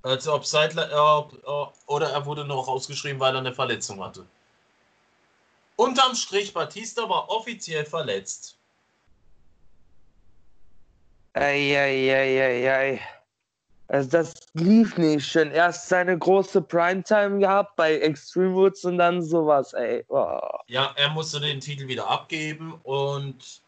Also 0.02 0.34
ob 0.34 0.44
Sideline, 0.44 0.90
äh, 0.92 0.94
äh, 0.94 1.66
oder 1.86 2.10
er 2.10 2.26
wurde 2.26 2.44
noch 2.44 2.68
rausgeschrieben, 2.68 3.18
weil 3.18 3.34
er 3.34 3.38
eine 3.40 3.54
Verletzung 3.54 4.04
hatte. 4.04 4.26
Unterm 5.76 6.14
Strich, 6.14 6.52
Batista 6.52 7.08
war 7.08 7.28
offiziell 7.30 7.86
verletzt. 7.86 8.58
Eieieiei. 11.32 13.00
Also 13.88 14.08
das 14.10 14.34
lief 14.54 14.96
nicht 14.96 15.26
schön. 15.26 15.50
Erst 15.50 15.88
seine 15.88 16.18
große 16.18 16.62
Primetime 16.62 17.38
gehabt 17.38 17.76
bei 17.76 17.98
Extreme 17.98 18.54
Woods 18.54 18.84
und 18.84 18.98
dann 18.98 19.22
sowas, 19.22 19.74
ey. 19.74 20.04
Oh. 20.08 20.40
Ja, 20.68 20.92
er 20.96 21.10
musste 21.10 21.40
den 21.40 21.60
Titel 21.60 21.86
wieder 21.86 22.08
abgeben 22.08 22.80
und 22.84 23.60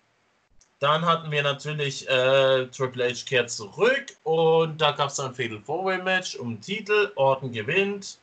dann 0.78 1.04
hatten 1.04 1.30
wir 1.30 1.42
natürlich 1.42 2.08
äh, 2.08 2.66
Triple 2.66 3.08
H 3.08 3.24
kehrt 3.26 3.50
zurück 3.50 4.06
und 4.24 4.80
da 4.80 4.92
gab 4.92 5.10
es 5.10 5.20
ein 5.20 5.34
Fatal 5.34 5.60
Four 5.60 5.84
Way 5.84 6.02
Match 6.02 6.36
um 6.36 6.54
den 6.54 6.60
Titel. 6.60 7.12
Orton 7.16 7.52
gewinnt 7.52 8.18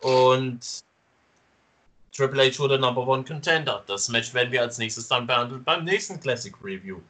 und 0.00 0.82
Triple 2.12 2.50
H 2.50 2.58
wurde 2.58 2.78
Number 2.78 3.06
One 3.06 3.24
Contender. 3.24 3.82
Das 3.86 4.08
Match 4.08 4.34
werden 4.34 4.52
wir 4.52 4.62
als 4.62 4.78
nächstes 4.78 5.08
dann 5.08 5.26
behandeln 5.26 5.62
beim 5.64 5.84
nächsten 5.84 6.18
Classic 6.20 6.54
Review. 6.62 7.00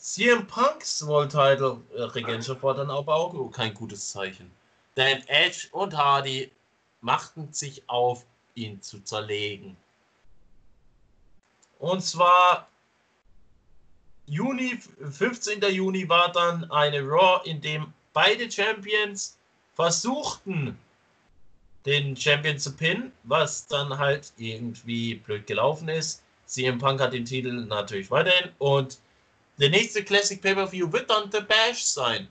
CM 0.00 0.46
Punks 0.46 1.06
World 1.06 1.30
Title 1.30 1.82
äh, 1.94 2.02
Regentschaft 2.02 2.62
war 2.62 2.72
dann 2.74 2.90
aber 2.90 3.14
auch 3.14 3.50
kein 3.50 3.74
gutes 3.74 4.10
Zeichen. 4.10 4.50
Denn 4.96 5.22
Edge 5.28 5.68
und 5.72 5.94
Hardy 5.94 6.50
machten 7.02 7.52
sich 7.52 7.82
auf, 7.86 8.24
ihn 8.54 8.80
zu 8.80 9.00
zerlegen. 9.00 9.76
Und 11.78 12.02
zwar 12.02 12.66
Juni, 14.26 14.78
15. 15.10 15.60
Juni 15.70 16.08
war 16.08 16.32
dann 16.32 16.70
eine 16.70 17.02
Raw, 17.02 17.42
in 17.48 17.60
dem 17.60 17.92
beide 18.14 18.50
Champions 18.50 19.36
versuchten, 19.74 20.78
den 21.84 22.16
Champion 22.16 22.58
zu 22.58 22.74
pinnen, 22.74 23.12
was 23.24 23.66
dann 23.66 23.98
halt 23.98 24.32
irgendwie 24.38 25.16
blöd 25.16 25.46
gelaufen 25.46 25.88
ist. 25.90 26.22
CM 26.46 26.78
Punk 26.78 27.00
hat 27.00 27.12
den 27.12 27.26
Titel 27.26 27.52
natürlich 27.66 28.10
weiterhin 28.10 28.50
und 28.58 28.98
der 29.60 29.70
nächste 29.70 30.02
Classic 30.02 30.40
Pay-Per-View 30.40 30.90
wird 30.92 31.10
dann 31.10 31.30
The 31.30 31.40
Bash 31.40 31.84
sein. 31.84 32.28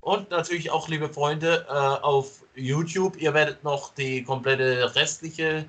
Und 0.00 0.30
natürlich 0.30 0.70
auch, 0.70 0.88
liebe 0.88 1.08
Freunde, 1.08 1.66
äh, 1.68 1.72
auf 1.72 2.42
YouTube, 2.54 3.16
ihr 3.20 3.34
werdet 3.34 3.62
noch 3.62 3.94
die 3.94 4.22
komplette 4.22 4.94
restliche 4.94 5.64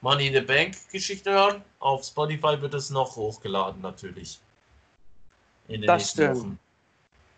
Money 0.00 0.28
in 0.28 0.34
the 0.34 0.40
Bank 0.40 0.76
Geschichte 0.92 1.32
hören. 1.32 1.64
Auf 1.80 2.04
Spotify 2.04 2.60
wird 2.60 2.74
es 2.74 2.90
noch 2.90 3.16
hochgeladen, 3.16 3.80
natürlich. 3.80 4.38
In 5.68 5.80
den 5.80 5.86
Das 5.86 6.02
nächsten 6.02 6.22
stimmt. 6.22 6.36
Wochen. 6.36 6.58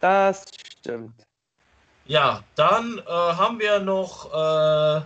Das 0.01 0.45
stimmt. 0.81 1.14
Ja, 2.07 2.42
dann 2.55 2.99
äh, 2.99 3.11
haben 3.11 3.59
wir 3.59 3.81
noch 3.81 4.27
äh, 4.33 5.03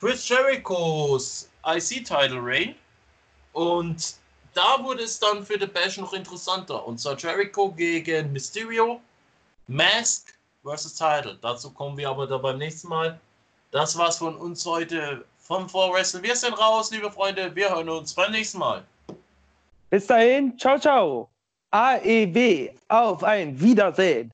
Chris 0.00 0.28
Jerichos 0.28 1.48
IC-Title 1.64 2.40
Reign. 2.40 2.74
Und 3.52 4.16
da 4.56 4.82
wurde 4.82 5.02
es 5.02 5.18
dann 5.18 5.44
für 5.44 5.58
The 5.58 5.66
Bash 5.66 5.98
noch 5.98 6.12
interessanter. 6.12 6.86
Und 6.86 6.98
zwar 6.98 7.16
Jericho 7.16 7.70
gegen 7.70 8.32
Mysterio. 8.32 9.00
Mask 9.68 10.32
versus 10.62 10.94
Title. 10.94 11.38
Dazu 11.42 11.70
kommen 11.70 11.96
wir 11.96 12.08
aber 12.08 12.26
dann 12.26 12.40
beim 12.40 12.58
nächsten 12.58 12.88
Mal. 12.88 13.18
Das 13.70 13.98
war's 13.98 14.18
von 14.18 14.36
uns 14.36 14.64
heute 14.64 15.24
vom 15.38 15.68
Vorwrestle. 15.68 16.22
Wir 16.22 16.36
sind 16.36 16.54
raus, 16.54 16.90
liebe 16.90 17.10
Freunde. 17.10 17.54
Wir 17.54 17.70
hören 17.70 17.88
uns 17.88 18.14
beim 18.14 18.32
nächsten 18.32 18.58
Mal. 18.58 18.84
Bis 19.90 20.06
dahin, 20.06 20.58
ciao, 20.58 20.78
ciao. 20.78 21.28
AEW, 21.70 22.70
auf 22.88 23.22
ein 23.22 23.60
Wiedersehen. 23.60 24.32